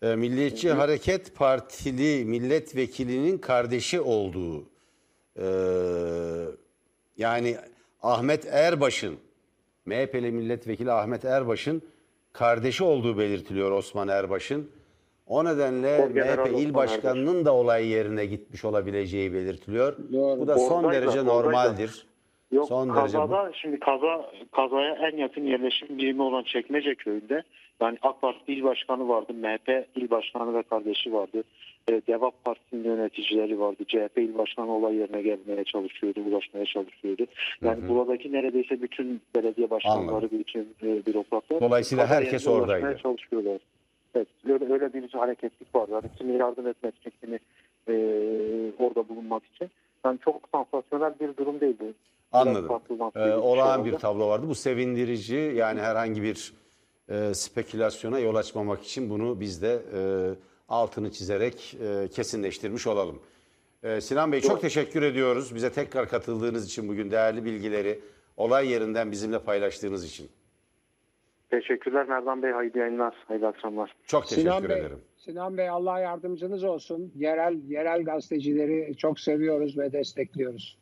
[0.01, 4.63] Ee, Milliyetçi Hareket Partili milletvekilinin kardeşi olduğu
[5.39, 5.45] ee,
[7.17, 7.57] yani
[8.01, 9.15] Ahmet Erbaş'ın
[9.85, 11.81] MHP'li milletvekili Ahmet Erbaş'ın
[12.33, 14.71] kardeşi olduğu belirtiliyor Osman Erbaş'ın.
[15.27, 19.97] O nedenle Orgeneral MHP il Osman başkanının da olay yerine gitmiş olabileceği belirtiliyor.
[20.13, 20.39] Doğru.
[20.39, 21.43] Bu da son Oradaydı, derece oradaydı.
[21.43, 22.07] normaldir.
[22.53, 27.43] Yok Son derece kazada şimdi kaza kazaya en yakın yerleşim birimi olan Çekmece köyünde
[27.81, 31.43] yani AK Parti il başkanı vardı, MHP il başkanı ve kardeşi vardı.
[31.89, 33.83] E, Deva Partisi'nin yöneticileri vardı.
[33.87, 37.25] CHP il başkanı olay yerine gelmeye çalışıyordu, ulaşmaya çalışıyordu.
[37.61, 40.39] Yani buradaki neredeyse bütün belediye başkanları, Anladım.
[40.39, 42.97] bütün e, bürokratlar Dolayısıyla herkes oradaydı.
[43.03, 43.57] çalışıyorlar.
[44.15, 45.87] Evet, öyle, öyle bir hareketlik var.
[45.91, 47.39] Yani kimi yardım etmek için, kimi
[47.87, 47.93] e,
[48.79, 49.69] orada bulunmak için.
[50.05, 51.93] Yani çok sansasyonel bir durum değildi.
[52.31, 52.67] Anladım.
[52.67, 54.45] farklı Ee, bir olağan şey bir tablo vardı.
[54.49, 55.53] Bu sevindirici.
[55.55, 56.53] Yani herhangi bir
[57.09, 59.99] e, spekülasyona yol açmamak için bunu biz de e,
[60.69, 63.21] altını çizerek e, kesinleştirmiş olalım.
[63.83, 65.55] Ee, Sinan Bey çok teşekkür ediyoruz.
[65.55, 67.99] Bize tekrar katıldığınız için bugün değerli bilgileri
[68.37, 70.29] olay yerinden bizimle paylaştığınız için.
[71.49, 72.51] Teşekkürler Merdan Bey.
[72.51, 73.15] Hayırlı yayınlar.
[73.27, 73.95] Hayırlı akşamlar.
[74.07, 74.99] Çok teşekkür Sinan Bey, ederim.
[75.25, 77.11] Sinan Bey Allah yardımcınız olsun.
[77.15, 80.77] Yerel yerel gazetecileri çok seviyoruz ve destekliyoruz.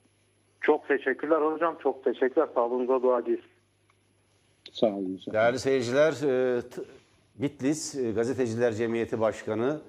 [0.62, 1.78] Çok teşekkürler hocam.
[1.84, 2.48] Çok teşekkürler.
[2.56, 3.42] Sağlığınıza duacıyız.
[4.72, 5.20] Sağ olun.
[5.34, 6.14] Değerli seyirciler,
[6.58, 6.62] e,
[7.36, 9.82] Bitlis e, Gazeteciler Cemiyeti Başkanı,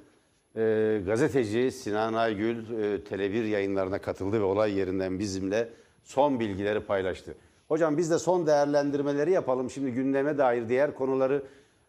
[0.56, 5.68] e, gazeteci Sinan Aygül e, Tele1 yayınlarına katıldı ve olay yerinden bizimle
[6.04, 7.34] son bilgileri paylaştı.
[7.68, 9.70] Hocam biz de son değerlendirmeleri yapalım.
[9.70, 11.42] Şimdi gündeme dair diğer konuları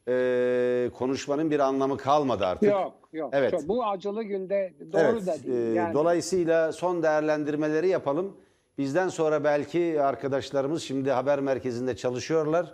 [0.07, 2.69] e, konuşmanın bir anlamı kalmadı artık.
[2.69, 3.29] Yok yok.
[3.33, 3.51] Evet.
[3.51, 5.67] Çok- Bu acılı günde doğru Evet, da değil.
[5.67, 8.37] e, Yani- Dolayısıyla son değerlendirmeleri yapalım.
[8.77, 12.73] Bizden sonra belki arkadaşlarımız şimdi haber merkezinde çalışıyorlar.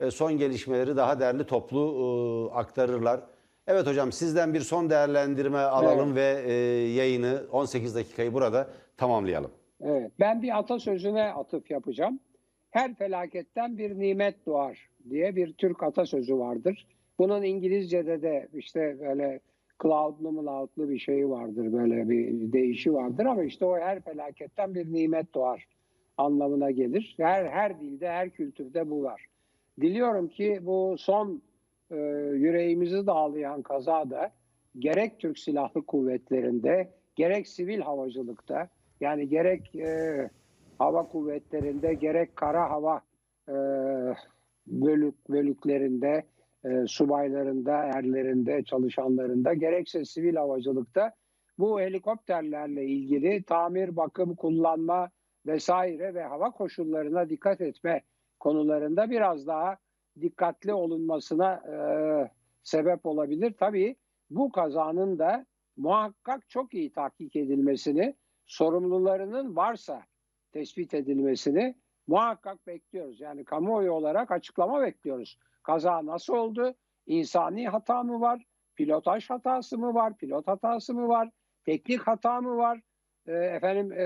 [0.00, 3.20] E, son gelişmeleri daha değerli toplu e, aktarırlar.
[3.66, 6.52] Evet hocam sizden bir son değerlendirme alalım ve e,
[6.92, 8.66] yayını 18 dakikayı burada
[8.96, 9.50] tamamlayalım.
[9.80, 12.20] Evet, ben bir atasözüne atıf yapacağım.
[12.70, 16.86] Her felaketten bir nimet doğar diye bir Türk atasözü vardır.
[17.18, 19.40] Bunun İngilizce'de de işte böyle
[19.82, 24.92] cloudlu mulaudlu bir şeyi vardır, böyle bir değişi vardır ama işte o her felaketten bir
[24.92, 25.66] nimet doğar
[26.16, 27.14] anlamına gelir.
[27.16, 29.26] Her her dilde, her kültürde bu var.
[29.80, 31.42] Diliyorum ki bu son
[31.90, 31.96] e,
[32.34, 34.32] yüreğimizi dağlayan kazada
[34.78, 38.68] gerek Türk Silahlı Kuvvetleri'nde gerek sivil havacılıkta
[39.00, 40.30] yani gerek e,
[40.80, 43.00] hava kuvvetlerinde gerek kara hava
[43.48, 43.54] e,
[44.66, 46.24] bölük bölüklerinde
[46.64, 51.12] e, subaylarında, erlerinde, çalışanlarında gerekse sivil havacılıkta
[51.58, 55.10] bu helikopterlerle ilgili tamir, bakım, kullanma
[55.46, 58.02] vesaire ve hava koşullarına dikkat etme
[58.38, 59.76] konularında biraz daha
[60.20, 61.74] dikkatli olunmasına e,
[62.62, 63.54] sebep olabilir.
[63.58, 63.96] Tabii
[64.30, 68.14] bu kazanın da muhakkak çok iyi tahkik edilmesini,
[68.46, 70.02] sorumlularının varsa
[70.52, 71.74] tespit edilmesini
[72.06, 73.20] muhakkak bekliyoruz.
[73.20, 75.38] Yani kamuoyu olarak açıklama bekliyoruz.
[75.62, 76.74] Kaza nasıl oldu?
[77.06, 78.44] İnsani hata mı var?
[78.76, 80.16] Pilotaj hatası mı var?
[80.16, 81.30] Pilot hatası mı var?
[81.64, 82.80] Teknik hata mı var?
[83.26, 84.04] E, efendim e,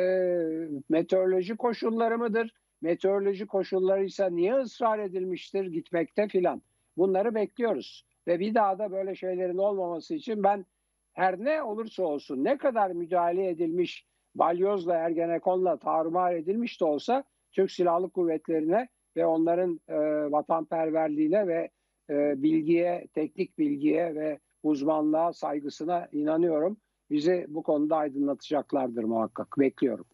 [0.88, 2.54] meteoroloji koşulları mıdır?
[2.82, 6.62] Meteoroloji koşulları ise niye ısrar edilmiştir gitmekte filan?
[6.96, 8.06] Bunları bekliyoruz.
[8.26, 10.66] Ve bir daha da böyle şeylerin olmaması için ben
[11.12, 17.70] her ne olursa olsun ne kadar müdahale edilmiş balyozla ergenekonla tarumar edilmiş de olsa Türk
[17.70, 19.96] Silahlı Kuvvetleri'ne ve onların e,
[20.32, 21.70] vatanperverliğine ve
[22.10, 26.76] e, bilgiye, teknik bilgiye ve uzmanlığa saygısına inanıyorum.
[27.10, 29.58] Bizi bu konuda aydınlatacaklardır muhakkak.
[29.58, 30.06] Bekliyorum.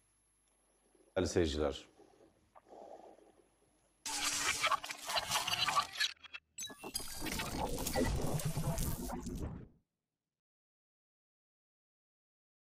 [1.15, 1.90] Değerli seyirciler.